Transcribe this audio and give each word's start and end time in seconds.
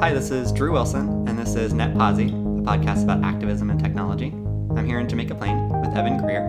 Hi, 0.00 0.12
this 0.14 0.30
is 0.30 0.52
Drew 0.52 0.70
Wilson, 0.70 1.26
and 1.26 1.36
this 1.36 1.56
is 1.56 1.74
Net 1.74 1.92
Posi, 1.94 2.28
a 2.28 2.62
podcast 2.62 3.02
about 3.02 3.24
activism 3.24 3.68
and 3.68 3.80
technology. 3.80 4.26
I'm 4.76 4.86
here 4.86 5.00
in 5.00 5.08
Jamaica 5.08 5.34
Plain 5.34 5.70
with 5.80 5.90
Evan 5.96 6.18
Greer, 6.18 6.42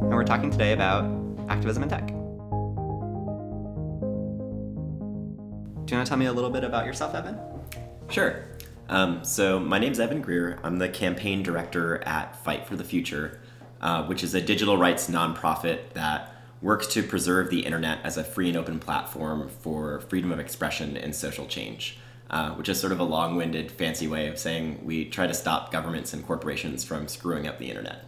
and 0.00 0.08
we're 0.08 0.24
talking 0.24 0.50
today 0.50 0.72
about 0.72 1.04
activism 1.50 1.82
and 1.82 1.90
tech. 1.90 2.06
Do 2.06 2.14
you 5.92 5.96
want 5.98 6.06
to 6.06 6.06
tell 6.06 6.16
me 6.16 6.24
a 6.24 6.32
little 6.32 6.48
bit 6.48 6.64
about 6.64 6.86
yourself, 6.86 7.14
Evan? 7.14 7.38
Sure. 8.08 8.42
Um, 8.88 9.22
so, 9.22 9.60
my 9.60 9.78
name's 9.78 10.00
Evan 10.00 10.22
Greer. 10.22 10.58
I'm 10.64 10.78
the 10.78 10.88
campaign 10.88 11.42
director 11.42 12.02
at 12.06 12.42
Fight 12.42 12.66
for 12.66 12.76
the 12.76 12.84
Future, 12.84 13.38
uh, 13.82 14.06
which 14.06 14.24
is 14.24 14.34
a 14.34 14.40
digital 14.40 14.78
rights 14.78 15.10
nonprofit 15.10 15.92
that 15.92 16.34
works 16.62 16.86
to 16.86 17.02
preserve 17.02 17.50
the 17.50 17.66
internet 17.66 17.98
as 18.02 18.16
a 18.16 18.24
free 18.24 18.48
and 18.48 18.56
open 18.56 18.78
platform 18.78 19.50
for 19.60 20.00
freedom 20.00 20.32
of 20.32 20.40
expression 20.40 20.96
and 20.96 21.14
social 21.14 21.46
change, 21.46 21.98
uh, 22.30 22.50
which 22.50 22.68
is 22.68 22.80
sort 22.80 22.92
of 22.92 23.00
a 23.00 23.04
long 23.04 23.36
winded, 23.36 23.70
fancy 23.70 24.06
way 24.06 24.28
of 24.28 24.38
saying 24.38 24.80
we 24.84 25.04
try 25.04 25.26
to 25.26 25.34
stop 25.34 25.70
governments 25.70 26.12
and 26.12 26.26
corporations 26.26 26.84
from 26.84 27.06
screwing 27.08 27.46
up 27.46 27.58
the 27.58 27.68
internet. 27.68 28.04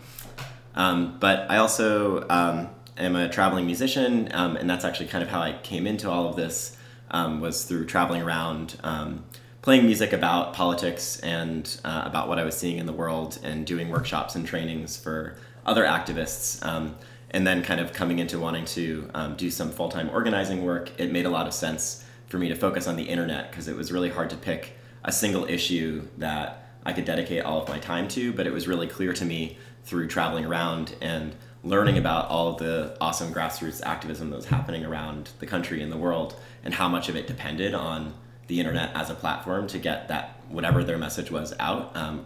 Um, 0.74 1.16
but 1.20 1.50
I 1.50 1.56
also 1.56 2.26
um, 2.28 2.70
am 2.98 3.16
a 3.16 3.28
traveling 3.28 3.66
musician, 3.66 4.28
um, 4.32 4.56
and 4.56 4.68
that's 4.68 4.84
actually 4.84 5.06
kind 5.06 5.22
of 5.22 5.30
how 5.30 5.40
I 5.40 5.58
came 5.62 5.86
into 5.86 6.10
all 6.10 6.28
of 6.28 6.36
this, 6.36 6.76
um, 7.10 7.40
was 7.40 7.64
through 7.64 7.86
traveling 7.86 8.22
around 8.22 8.78
um, 8.82 9.24
playing 9.62 9.86
music 9.86 10.12
about 10.12 10.52
politics 10.52 11.18
and 11.20 11.80
uh, 11.84 12.02
about 12.04 12.28
what 12.28 12.38
I 12.38 12.44
was 12.44 12.56
seeing 12.56 12.78
in 12.78 12.86
the 12.86 12.92
world 12.92 13.38
and 13.42 13.66
doing 13.66 13.88
workshops 13.88 14.34
and 14.34 14.46
trainings 14.46 14.96
for 14.96 15.36
other 15.64 15.84
activists. 15.84 16.64
Um, 16.64 16.96
and 17.30 17.46
then 17.46 17.62
kind 17.62 17.80
of 17.80 17.92
coming 17.92 18.18
into 18.18 18.38
wanting 18.38 18.64
to 18.64 19.10
um, 19.12 19.36
do 19.36 19.51
some 19.51 19.70
full-time 19.70 20.08
organizing 20.10 20.64
work 20.64 20.92
it 20.98 21.12
made 21.12 21.26
a 21.26 21.28
lot 21.28 21.46
of 21.46 21.52
sense 21.52 22.04
for 22.27 22.38
me 22.38 22.49
to 22.49 22.55
focus 22.55 22.87
on 22.87 22.96
the 22.96 23.05
internet 23.05 23.51
because 23.51 23.69
it 23.69 23.77
was 23.77 23.93
really 23.93 24.10
hard 24.10 24.30
to 24.30 24.37
pick 24.37 24.73
a 25.05 25.13
single 25.13 25.45
issue 25.46 26.07
that 26.19 26.71
i 26.85 26.93
could 26.93 27.05
dedicate 27.05 27.45
all 27.45 27.63
of 27.63 27.69
my 27.69 27.79
time 27.79 28.09
to 28.09 28.32
but 28.32 28.46
it 28.46 28.52
was 28.52 28.66
really 28.66 28.87
clear 28.87 29.13
to 29.13 29.24
me 29.24 29.57
through 29.85 30.09
traveling 30.09 30.45
around 30.45 30.95
and 31.01 31.35
learning 31.63 31.99
about 31.99 32.29
all 32.29 32.49
of 32.49 32.59
the 32.59 32.97
awesome 33.01 33.32
grassroots 33.32 33.85
activism 33.85 34.30
that 34.30 34.37
was 34.37 34.47
happening 34.47 34.85
around 34.85 35.30
the 35.41 35.47
country 35.47 35.82
and 35.82 35.91
the 35.91 35.97
world 35.97 36.37
and 36.65 36.74
how 36.74 36.88
much 36.88 37.09
of 37.09 37.16
it 37.16 37.27
depended 37.27 37.74
on 37.74 38.15
the 38.47 38.60
internet 38.60 38.91
as 38.95 39.10
a 39.10 39.15
platform 39.15 39.66
to 39.66 39.79
get 39.79 40.09
that 40.09 40.41
whatever 40.49 40.85
their 40.85 40.99
message 40.99 41.30
was 41.30 41.52
out 41.59 41.95
um, 41.97 42.24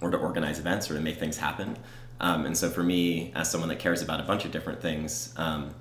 or 0.00 0.10
to 0.10 0.18
organize 0.18 0.58
events 0.58 0.90
or 0.90 0.94
to 0.94 1.00
make 1.00 1.18
things 1.18 1.38
happen. 1.38 1.76
Um, 2.20 2.44
and 2.44 2.56
so 2.56 2.68
for 2.68 2.82
me, 2.82 3.32
as 3.34 3.50
someone 3.50 3.68
that 3.70 3.78
cares 3.78 4.02
about 4.02 4.20
a 4.20 4.24
bunch 4.24 4.44
of 4.44 4.52
different 4.52 4.82
things, 4.82 5.32
um, 5.36 5.74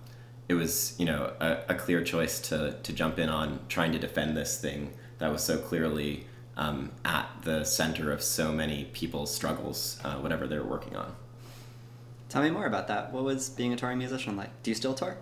it 0.51 0.55
was 0.55 0.93
you 0.97 1.05
know 1.05 1.31
a, 1.39 1.57
a, 1.69 1.75
clear 1.75 2.03
choice 2.03 2.39
to 2.39 2.75
to 2.83 2.93
jump 2.93 3.17
in 3.17 3.29
on 3.29 3.59
trying 3.69 3.93
to 3.93 3.99
defend 3.99 4.35
this 4.35 4.59
thing 4.59 4.91
that 5.19 5.31
was 5.31 5.43
so 5.43 5.57
clearly 5.57 6.25
um, 6.57 6.91
at 7.05 7.27
the 7.43 7.63
center 7.63 8.11
of 8.11 8.21
so 8.21 8.51
many 8.51 8.85
people's 8.91 9.33
struggles, 9.33 9.99
uh, 10.03 10.15
whatever 10.15 10.47
they 10.47 10.57
were 10.57 10.65
working 10.65 10.95
on. 10.95 11.15
Tell 12.27 12.43
me 12.43 12.49
more 12.49 12.65
about 12.65 12.87
that. 12.89 13.13
What 13.13 13.23
was 13.23 13.49
being 13.49 13.71
a 13.71 13.77
touring 13.77 13.97
musician 13.97 14.35
like? 14.35 14.49
Do 14.63 14.71
you 14.71 14.75
still 14.75 14.93
tour? 14.93 15.17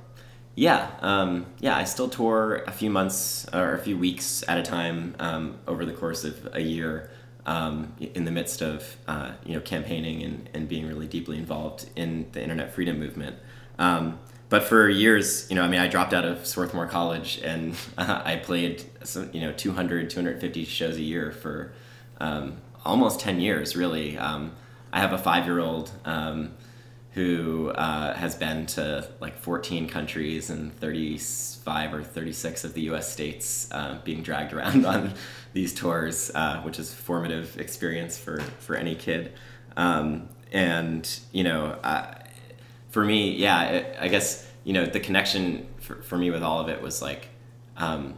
Yeah, 0.55 0.89
um, 1.01 1.45
yeah. 1.59 1.77
I 1.77 1.83
still 1.83 2.09
tour 2.09 2.63
a 2.65 2.71
few 2.71 2.89
months 2.89 3.47
or 3.53 3.73
a 3.73 3.79
few 3.79 3.97
weeks 3.97 4.43
at 4.47 4.57
a 4.57 4.63
time 4.63 5.15
um, 5.19 5.59
over 5.67 5.85
the 5.85 5.93
course 5.93 6.23
of 6.23 6.49
a 6.53 6.61
year 6.61 7.11
um, 7.45 7.93
in 7.99 8.25
the 8.25 8.31
midst 8.31 8.61
of 8.61 8.97
uh, 9.07 9.33
you 9.45 9.53
know 9.53 9.61
campaigning 9.61 10.23
and, 10.23 10.49
and 10.53 10.67
being 10.67 10.87
really 10.87 11.07
deeply 11.07 11.37
involved 11.37 11.89
in 11.95 12.27
the 12.31 12.41
internet 12.41 12.73
freedom 12.73 12.99
movement. 12.99 13.37
Um, 13.77 14.19
but 14.49 14.63
for 14.63 14.89
years, 14.89 15.47
you 15.49 15.55
know, 15.55 15.63
I 15.63 15.67
mean, 15.67 15.79
I 15.79 15.87
dropped 15.87 16.13
out 16.13 16.25
of 16.25 16.45
Swarthmore 16.45 16.87
College 16.87 17.39
and 17.43 17.75
uh, 17.97 18.21
I 18.25 18.37
played, 18.37 18.83
some, 19.03 19.29
you 19.31 19.41
know, 19.41 19.53
200, 19.53 20.09
250 20.09 20.65
shows 20.65 20.97
a 20.97 21.01
year 21.01 21.31
for 21.31 21.71
um, 22.19 22.57
almost 22.83 23.19
10 23.19 23.39
years, 23.39 23.75
really. 23.75 24.17
Um, 24.17 24.53
I 24.91 24.99
have 24.99 25.13
a 25.13 25.19
five 25.19 25.45
year 25.45 25.59
old 25.59 25.91
um, 26.03 26.53
who 27.13 27.69
uh, 27.69 28.15
has 28.15 28.35
been 28.35 28.65
to 28.65 29.07
like 29.19 29.37
14 29.37 29.87
countries 29.87 30.49
and 30.49 30.75
35 30.79 31.93
or 31.93 32.03
36 32.03 32.63
of 32.63 32.73
the 32.73 32.81
US 32.81 33.11
states 33.11 33.67
uh, 33.71 33.99
being 34.03 34.23
dragged 34.23 34.53
around 34.53 34.85
on 34.87 35.13
these 35.53 35.73
tours, 35.75 36.31
uh, 36.33 36.61
which 36.61 36.79
is 36.79 36.91
a 36.91 36.95
formative 36.95 37.59
experience 37.59 38.17
for, 38.17 38.39
for 38.59 38.75
any 38.75 38.95
kid. 38.95 39.33
Um, 39.77 40.29
and, 40.51 41.19
you 41.31 41.43
know, 41.43 41.77
uh, 41.83 42.15
for 42.89 43.03
me, 43.03 43.31
yeah, 43.35 43.63
it, 43.69 43.97
I 43.99 44.07
guess, 44.07 44.47
you 44.63 44.73
know, 44.73 44.85
the 44.85 44.99
connection 44.99 45.67
for, 45.79 46.01
for 46.01 46.17
me 46.17 46.31
with 46.31 46.43
all 46.43 46.59
of 46.59 46.69
it 46.69 46.81
was 46.81 47.01
like, 47.01 47.29
um, 47.77 48.15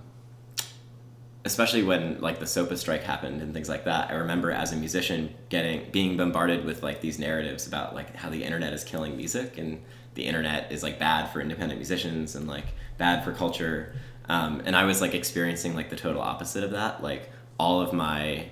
especially 1.44 1.84
when 1.84 2.20
like 2.22 2.40
the 2.40 2.46
SOPA 2.46 2.78
strike 2.78 3.04
happened 3.04 3.42
and 3.42 3.54
things 3.54 3.68
like 3.68 3.86
that, 3.86 4.09
I 4.12 4.16
remember 4.16 4.52
as 4.52 4.72
a 4.72 4.76
musician 4.76 5.34
getting 5.50 5.90
being 5.92 6.18
bombarded 6.18 6.66
with 6.66 6.84
like 6.84 7.02
these 7.02 7.20
narratives 7.20 7.68
about 7.68 7.96
like 7.96 8.16
how 8.16 8.30
the 8.30 8.44
internet 8.44 8.74
is 8.74 8.84
killing 8.84 9.18
music 9.18 9.58
and 9.58 9.82
the 10.14 10.26
internet 10.26 10.72
is 10.72 10.84
like 10.84 11.00
bad 11.00 11.32
for 11.32 11.42
independent 11.42 11.80
musicians 11.80 12.36
and 12.36 12.48
like 12.48 12.66
bad 12.98 13.24
for 13.24 13.34
culture. 13.34 13.94
Um, 14.30 14.62
and 14.66 14.76
I 14.76 14.84
was 14.84 15.02
like 15.02 15.16
experiencing 15.16 15.76
like 15.76 15.90
the 15.90 15.96
total 15.96 16.22
opposite 16.22 16.64
of 16.64 16.72
that. 16.72 17.02
Like 17.02 17.32
all 17.58 17.82
of 17.82 17.92
my, 17.92 18.50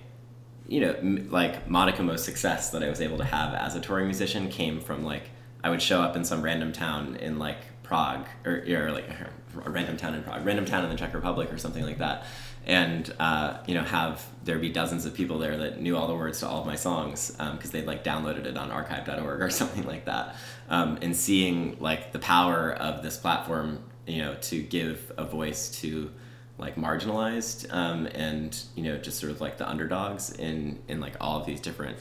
you 0.68 0.82
know, 0.82 0.94
m- 0.94 1.30
like 1.30 1.70
modicum 1.70 2.10
of 2.10 2.20
success 2.20 2.72
that 2.72 2.84
I 2.84 2.90
was 2.90 3.02
able 3.02 3.18
to 3.20 3.24
have 3.24 3.54
as 3.54 3.76
a 3.76 3.80
touring 3.80 4.06
musician 4.06 4.50
came 4.50 4.80
from 4.82 5.04
like 5.04 5.30
I 5.64 5.70
would 5.70 5.82
show 5.82 6.02
up 6.02 6.16
in 6.16 6.24
some 6.24 6.42
random 6.42 6.72
town 6.72 7.18
in 7.18 7.40
like 7.40 7.58
Prague 7.84 8.28
or, 8.46 8.64
or 8.68 8.92
like 8.92 9.10
a 9.66 9.70
random 9.70 9.98
town 9.98 10.16
in 10.16 10.24
Prague, 10.24 10.46
random 10.46 10.66
town 10.66 10.84
in 10.84 10.90
the 10.90 10.96
Czech 10.96 11.14
Republic 11.14 11.52
or 11.52 11.58
something 11.58 11.84
like 11.84 11.98
that. 12.00 12.26
And 12.66 13.12
uh, 13.20 13.58
you 13.66 13.74
know 13.74 13.84
have 13.84 14.26
there 14.44 14.60
be 14.60 14.70
dozens 14.70 15.06
of 15.06 15.14
people 15.14 15.40
there 15.40 15.58
that 15.58 15.82
knew 15.82 15.98
all 15.98 16.08
the 16.08 16.16
words 16.16 16.40
to 16.42 16.48
all 16.48 16.62
of 16.62 16.68
my 16.68 16.76
songs 16.76 17.32
because 17.32 17.66
um, 17.66 17.72
they'd 17.72 17.88
like 17.88 18.04
downloaded 18.04 18.46
it 18.46 18.58
on 18.58 18.70
archive.org 18.70 19.42
or 19.42 19.50
something 19.62 19.86
like 19.86 20.06
that. 20.06 20.36
Um, 20.70 21.00
and 21.02 21.16
seeing 21.16 21.78
like 21.80 22.12
the 22.12 22.20
power 22.20 22.74
of 22.74 23.02
this 23.02 23.18
platform 23.18 23.84
you 24.10 24.22
know 24.22 24.36
to 24.42 24.62
give 24.62 25.12
a 25.18 25.24
voice 25.24 25.70
to 25.82 26.12
like 26.58 26.76
marginalized 26.76 27.72
um, 27.74 28.08
and 28.08 28.64
you 28.76 28.84
know 28.84 28.98
just 28.98 29.20
sort 29.20 29.32
of 29.32 29.40
like 29.40 29.58
the 29.58 29.70
underdogs 29.70 30.32
in 30.32 30.80
in 30.88 31.00
like 31.00 31.16
all 31.22 31.40
of 31.40 31.46
these 31.46 31.62
different 31.62 31.98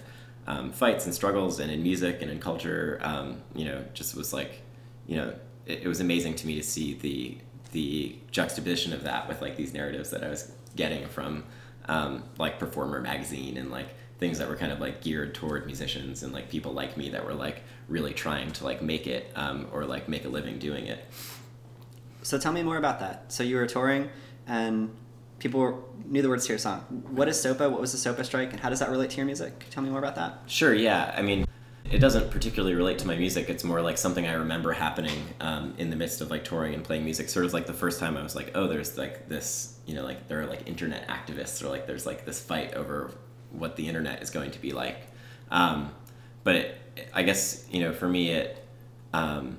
um, 0.48 0.72
fights 0.72 1.04
and 1.04 1.14
struggles 1.14 1.60
and 1.60 1.70
in 1.70 1.82
music 1.82 2.20
and 2.22 2.30
in 2.30 2.40
culture 2.40 2.98
um, 3.02 3.40
you 3.54 3.64
know 3.64 3.84
just 3.94 4.16
was 4.16 4.32
like 4.32 4.62
you 5.06 5.16
know 5.16 5.32
it, 5.66 5.82
it 5.82 5.88
was 5.88 6.00
amazing 6.00 6.34
to 6.34 6.46
me 6.46 6.56
to 6.56 6.62
see 6.62 6.94
the 6.94 7.38
the 7.72 8.16
juxtaposition 8.30 8.92
of 8.92 9.04
that 9.04 9.28
with 9.28 9.40
like 9.42 9.56
these 9.56 9.72
narratives 9.72 10.10
that 10.10 10.24
I 10.24 10.28
was 10.28 10.50
getting 10.74 11.06
from 11.08 11.44
um, 11.86 12.24
like 12.38 12.58
Performer 12.58 13.00
magazine 13.00 13.56
and 13.56 13.70
like 13.70 13.88
things 14.18 14.38
that 14.38 14.48
were 14.48 14.56
kind 14.56 14.72
of 14.72 14.80
like 14.80 15.02
geared 15.02 15.34
toward 15.34 15.66
musicians 15.66 16.22
and 16.22 16.32
like 16.32 16.48
people 16.48 16.72
like 16.72 16.96
me 16.96 17.10
that 17.10 17.24
were 17.24 17.34
like 17.34 17.62
really 17.88 18.12
trying 18.12 18.50
to 18.52 18.64
like 18.64 18.82
make 18.82 19.06
it 19.06 19.30
um, 19.36 19.66
or 19.72 19.84
like 19.84 20.08
make 20.08 20.24
a 20.24 20.28
living 20.28 20.58
doing 20.58 20.86
it. 20.86 21.04
So 22.22 22.38
tell 22.38 22.52
me 22.52 22.62
more 22.62 22.76
about 22.76 23.00
that. 23.00 23.32
So 23.32 23.42
you 23.42 23.56
were 23.56 23.66
touring 23.66 24.10
and 24.46 24.90
people 25.38 25.88
knew 26.06 26.22
the 26.22 26.28
words 26.28 26.46
to 26.46 26.52
your 26.52 26.58
song. 26.58 26.80
What 27.10 27.28
is 27.28 27.40
SOPA? 27.40 27.70
What 27.70 27.80
was 27.80 27.92
the 27.92 27.98
SOPA 27.98 28.24
strike? 28.24 28.52
And 28.52 28.60
how 28.60 28.70
does 28.70 28.80
that 28.80 28.90
relate 28.90 29.10
to 29.10 29.16
your 29.16 29.26
music? 29.26 29.66
Tell 29.70 29.82
me 29.82 29.90
more 29.90 29.98
about 29.98 30.16
that. 30.16 30.40
Sure, 30.46 30.74
yeah. 30.74 31.14
I 31.16 31.22
mean, 31.22 31.46
it 31.90 31.98
doesn't 31.98 32.30
particularly 32.30 32.74
relate 32.74 32.98
to 32.98 33.06
my 33.06 33.16
music. 33.16 33.48
It's 33.48 33.64
more 33.64 33.80
like 33.80 33.96
something 33.96 34.26
I 34.26 34.34
remember 34.34 34.72
happening 34.72 35.22
um, 35.40 35.74
in 35.78 35.90
the 35.90 35.96
midst 35.96 36.20
of 36.20 36.30
like 36.30 36.44
touring 36.44 36.74
and 36.74 36.84
playing 36.84 37.04
music. 37.04 37.28
Sort 37.28 37.46
of 37.46 37.54
like 37.54 37.66
the 37.66 37.72
first 37.72 37.98
time 37.98 38.16
I 38.16 38.22
was 38.22 38.36
like, 38.36 38.50
oh, 38.54 38.66
there's 38.66 38.98
like 38.98 39.28
this, 39.28 39.78
you 39.86 39.94
know, 39.94 40.04
like 40.04 40.28
there 40.28 40.40
are 40.40 40.46
like 40.46 40.68
internet 40.68 41.08
activists 41.08 41.62
or 41.62 41.68
like 41.68 41.86
there's 41.86 42.04
like 42.04 42.24
this 42.24 42.40
fight 42.40 42.74
over 42.74 43.12
what 43.50 43.76
the 43.76 43.88
internet 43.88 44.22
is 44.22 44.30
going 44.30 44.50
to 44.50 44.60
be 44.60 44.72
like. 44.72 44.98
Um, 45.50 45.92
but 46.44 46.56
it, 46.56 46.80
I 47.14 47.22
guess 47.22 47.66
you 47.70 47.80
know, 47.80 47.92
for 47.92 48.08
me, 48.08 48.32
it 48.32 48.66
um, 49.14 49.58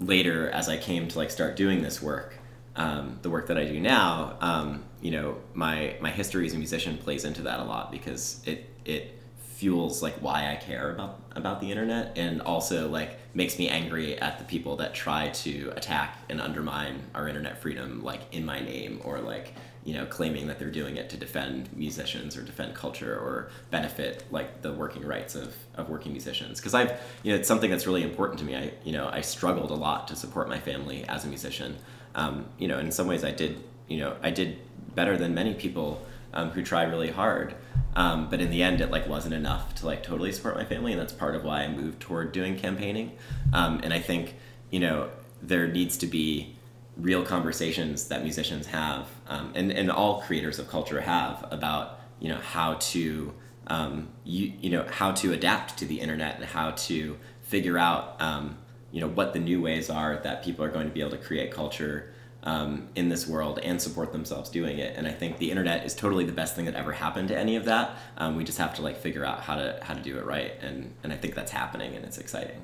later 0.00 0.50
as 0.50 0.68
I 0.68 0.76
came 0.76 1.06
to 1.08 1.18
like 1.18 1.30
start 1.30 1.56
doing 1.56 1.82
this 1.82 2.02
work, 2.02 2.36
um, 2.74 3.18
the 3.22 3.30
work 3.30 3.46
that 3.46 3.58
I 3.58 3.64
do 3.64 3.78
now, 3.78 4.36
um, 4.40 4.82
you 5.04 5.10
know, 5.10 5.36
my 5.52 5.96
my 6.00 6.10
history 6.10 6.46
as 6.46 6.54
a 6.54 6.56
musician 6.56 6.96
plays 6.96 7.26
into 7.26 7.42
that 7.42 7.60
a 7.60 7.64
lot 7.64 7.92
because 7.92 8.40
it 8.46 8.70
it 8.86 9.20
fuels 9.36 10.02
like 10.02 10.14
why 10.14 10.50
I 10.50 10.56
care 10.56 10.92
about 10.92 11.20
about 11.32 11.60
the 11.60 11.70
internet 11.70 12.16
and 12.16 12.40
also 12.40 12.88
like 12.88 13.18
makes 13.34 13.58
me 13.58 13.68
angry 13.68 14.18
at 14.18 14.38
the 14.38 14.44
people 14.46 14.76
that 14.76 14.94
try 14.94 15.28
to 15.28 15.74
attack 15.76 16.16
and 16.30 16.40
undermine 16.40 17.02
our 17.14 17.28
internet 17.28 17.60
freedom 17.60 18.02
like 18.02 18.22
in 18.32 18.46
my 18.46 18.60
name 18.60 18.98
or 19.04 19.20
like 19.20 19.52
you 19.84 19.92
know 19.92 20.06
claiming 20.06 20.46
that 20.46 20.58
they're 20.58 20.70
doing 20.70 20.96
it 20.96 21.10
to 21.10 21.18
defend 21.18 21.68
musicians 21.76 22.34
or 22.34 22.42
defend 22.42 22.74
culture 22.74 23.14
or 23.14 23.50
benefit 23.70 24.24
like 24.30 24.62
the 24.62 24.72
working 24.72 25.04
rights 25.04 25.34
of, 25.34 25.54
of 25.74 25.90
working 25.90 26.12
musicians. 26.12 26.60
Because 26.60 26.72
I've 26.72 26.98
you 27.22 27.30
know 27.30 27.38
it's 27.38 27.48
something 27.48 27.70
that's 27.70 27.86
really 27.86 28.02
important 28.02 28.38
to 28.38 28.46
me. 28.46 28.56
I 28.56 28.72
you 28.84 28.92
know 28.92 29.10
I 29.12 29.20
struggled 29.20 29.70
a 29.70 29.74
lot 29.74 30.08
to 30.08 30.16
support 30.16 30.48
my 30.48 30.60
family 30.60 31.04
as 31.10 31.26
a 31.26 31.28
musician. 31.28 31.76
Um, 32.14 32.46
you 32.56 32.68
know 32.68 32.78
in 32.78 32.90
some 32.90 33.06
ways 33.06 33.22
I 33.22 33.32
did 33.32 33.62
you 33.86 33.98
know 33.98 34.16
I 34.22 34.30
did 34.30 34.58
better 34.94 35.16
than 35.16 35.34
many 35.34 35.54
people 35.54 36.04
um, 36.32 36.50
who 36.50 36.62
try 36.62 36.82
really 36.82 37.10
hard 37.10 37.54
um, 37.96 38.28
but 38.28 38.40
in 38.40 38.50
the 38.50 38.62
end, 38.62 38.80
it 38.80 38.90
like 38.90 39.08
wasn't 39.08 39.34
enough 39.34 39.74
to 39.76 39.86
like 39.86 40.02
totally 40.02 40.32
support 40.32 40.56
my 40.56 40.64
family, 40.64 40.92
and 40.92 41.00
that's 41.00 41.12
part 41.12 41.34
of 41.34 41.44
why 41.44 41.62
I 41.62 41.68
moved 41.68 42.00
toward 42.00 42.32
doing 42.32 42.56
campaigning. 42.56 43.16
Um, 43.52 43.80
and 43.82 43.92
I 43.92 44.00
think 44.00 44.34
you 44.70 44.80
know 44.80 45.10
there 45.42 45.68
needs 45.68 45.96
to 45.98 46.06
be 46.06 46.56
real 46.96 47.24
conversations 47.24 48.08
that 48.08 48.22
musicians 48.22 48.66
have, 48.66 49.06
um, 49.28 49.52
and 49.54 49.70
and 49.70 49.90
all 49.90 50.22
creators 50.22 50.58
of 50.58 50.68
culture 50.68 51.00
have 51.00 51.46
about 51.50 52.00
you 52.18 52.28
know 52.28 52.38
how 52.38 52.74
to 52.74 53.32
um, 53.68 54.08
you, 54.24 54.52
you 54.60 54.70
know 54.70 54.84
how 54.90 55.12
to 55.12 55.32
adapt 55.32 55.78
to 55.78 55.86
the 55.86 56.00
internet 56.00 56.36
and 56.36 56.44
how 56.44 56.72
to 56.72 57.16
figure 57.42 57.78
out 57.78 58.20
um, 58.20 58.56
you 58.90 59.00
know 59.00 59.08
what 59.08 59.34
the 59.34 59.38
new 59.38 59.62
ways 59.62 59.88
are 59.88 60.16
that 60.24 60.42
people 60.42 60.64
are 60.64 60.70
going 60.70 60.88
to 60.88 60.92
be 60.92 61.00
able 61.00 61.12
to 61.12 61.18
create 61.18 61.52
culture 61.52 62.12
um, 62.44 62.88
in 62.94 63.08
this 63.08 63.26
world 63.26 63.58
and 63.62 63.80
support 63.80 64.12
themselves 64.12 64.50
doing 64.50 64.78
it. 64.78 64.96
And 64.96 65.08
I 65.08 65.12
think 65.12 65.38
the 65.38 65.50
internet 65.50 65.84
is 65.84 65.94
totally 65.94 66.24
the 66.24 66.32
best 66.32 66.54
thing 66.54 66.66
that 66.66 66.74
ever 66.74 66.92
happened 66.92 67.28
to 67.28 67.38
any 67.38 67.56
of 67.56 67.64
that. 67.64 67.96
Um, 68.18 68.36
we 68.36 68.44
just 68.44 68.58
have 68.58 68.74
to 68.76 68.82
like 68.82 68.98
figure 68.98 69.24
out 69.24 69.40
how 69.40 69.56
to 69.56 69.78
how 69.82 69.94
to 69.94 70.00
do 70.00 70.18
it 70.18 70.24
right, 70.24 70.52
and 70.60 70.94
and 71.02 71.12
I 71.12 71.16
think 71.16 71.34
that's 71.34 71.50
happening, 71.50 71.96
and 71.96 72.04
it's 72.04 72.18
exciting. 72.18 72.62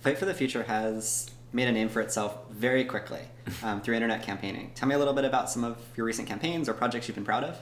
Fight 0.00 0.18
for 0.18 0.24
the 0.24 0.34
Future 0.34 0.64
has 0.64 1.30
made 1.52 1.68
a 1.68 1.72
name 1.72 1.88
for 1.88 2.00
itself 2.00 2.38
very 2.50 2.84
quickly 2.84 3.20
um, 3.62 3.80
through 3.80 3.94
internet 3.94 4.22
campaigning. 4.22 4.72
Tell 4.74 4.88
me 4.88 4.94
a 4.94 4.98
little 4.98 5.14
bit 5.14 5.24
about 5.24 5.50
some 5.50 5.64
of 5.64 5.78
your 5.96 6.06
recent 6.06 6.26
campaigns 6.28 6.68
or 6.68 6.74
projects 6.74 7.08
you've 7.08 7.14
been 7.14 7.24
proud 7.24 7.44
of. 7.44 7.58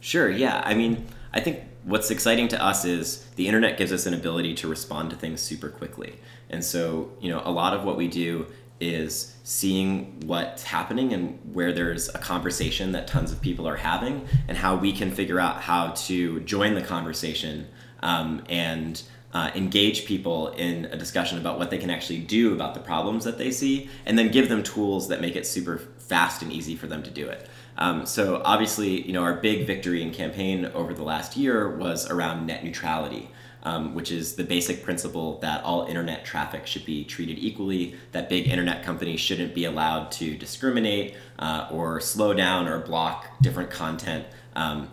Sure. 0.00 0.30
Yeah. 0.30 0.62
I 0.64 0.74
mean, 0.74 1.06
I 1.32 1.40
think 1.40 1.60
what's 1.84 2.10
exciting 2.10 2.48
to 2.48 2.62
us 2.62 2.84
is 2.84 3.26
the 3.36 3.46
internet 3.46 3.76
gives 3.76 3.92
us 3.92 4.06
an 4.06 4.14
ability 4.14 4.54
to 4.54 4.68
respond 4.68 5.10
to 5.10 5.16
things 5.16 5.40
super 5.40 5.68
quickly. 5.68 6.18
And 6.48 6.64
so, 6.64 7.12
you 7.20 7.30
know, 7.30 7.42
a 7.44 7.52
lot 7.52 7.74
of 7.74 7.84
what 7.84 7.96
we 7.96 8.08
do 8.08 8.46
is 8.80 9.36
seeing 9.44 10.20
what's 10.26 10.62
happening 10.62 11.12
and 11.12 11.38
where 11.52 11.72
there's 11.72 12.08
a 12.08 12.18
conversation 12.18 12.92
that 12.92 13.06
tons 13.06 13.30
of 13.30 13.40
people 13.40 13.68
are 13.68 13.76
having 13.76 14.26
and 14.48 14.56
how 14.56 14.76
we 14.76 14.92
can 14.92 15.10
figure 15.10 15.38
out 15.38 15.60
how 15.60 15.88
to 15.88 16.40
join 16.40 16.74
the 16.74 16.82
conversation 16.82 17.66
um, 18.02 18.42
and 18.48 19.02
uh, 19.32 19.50
engage 19.54 20.06
people 20.06 20.48
in 20.48 20.86
a 20.86 20.96
discussion 20.96 21.38
about 21.38 21.58
what 21.58 21.70
they 21.70 21.78
can 21.78 21.90
actually 21.90 22.18
do 22.18 22.52
about 22.52 22.74
the 22.74 22.80
problems 22.80 23.24
that 23.24 23.38
they 23.38 23.50
see 23.50 23.88
and 24.06 24.18
then 24.18 24.30
give 24.30 24.48
them 24.48 24.62
tools 24.62 25.08
that 25.08 25.20
make 25.20 25.36
it 25.36 25.46
super 25.46 25.78
fast 25.98 26.42
and 26.42 26.52
easy 26.52 26.74
for 26.74 26.86
them 26.86 27.02
to 27.02 27.10
do 27.10 27.28
it. 27.28 27.48
Um, 27.78 28.06
so 28.06 28.42
obviously 28.44 29.06
you 29.06 29.12
know 29.12 29.22
our 29.22 29.34
big 29.34 29.66
victory 29.66 30.02
in 30.02 30.10
campaign 30.12 30.66
over 30.74 30.92
the 30.94 31.04
last 31.04 31.36
year 31.36 31.76
was 31.76 32.10
around 32.10 32.46
net 32.46 32.64
neutrality 32.64 33.30
um, 33.62 33.94
which 33.94 34.10
is 34.10 34.34
the 34.34 34.44
basic 34.44 34.82
principle 34.82 35.38
that 35.40 35.62
all 35.64 35.86
internet 35.86 36.24
traffic 36.24 36.66
should 36.66 36.84
be 36.84 37.04
treated 37.04 37.38
equally, 37.38 37.94
that 38.12 38.28
big 38.28 38.48
internet 38.48 38.82
companies 38.82 39.20
shouldn't 39.20 39.54
be 39.54 39.64
allowed 39.64 40.10
to 40.12 40.36
discriminate 40.36 41.16
uh, 41.38 41.68
or 41.70 42.00
slow 42.00 42.32
down 42.32 42.68
or 42.68 42.80
block 42.80 43.26
different 43.40 43.70
content. 43.70 44.26
Um, 44.56 44.90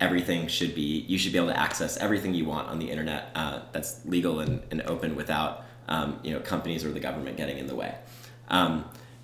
everything 0.00 0.48
should 0.48 0.74
be, 0.74 1.04
you 1.08 1.18
should 1.18 1.32
be 1.32 1.38
able 1.38 1.48
to 1.48 1.58
access 1.58 1.96
everything 1.98 2.34
you 2.34 2.44
want 2.44 2.68
on 2.68 2.78
the 2.78 2.90
internet 2.90 3.30
uh, 3.34 3.60
that's 3.72 4.04
legal 4.04 4.40
and, 4.40 4.62
and 4.70 4.82
open 4.82 5.14
without 5.14 5.64
um, 5.88 6.18
you 6.22 6.32
know, 6.32 6.40
companies 6.40 6.84
or 6.84 6.90
the 6.90 7.00
government 7.00 7.36
getting 7.36 7.58
in 7.58 7.66
the 7.66 7.74
way. 7.74 7.94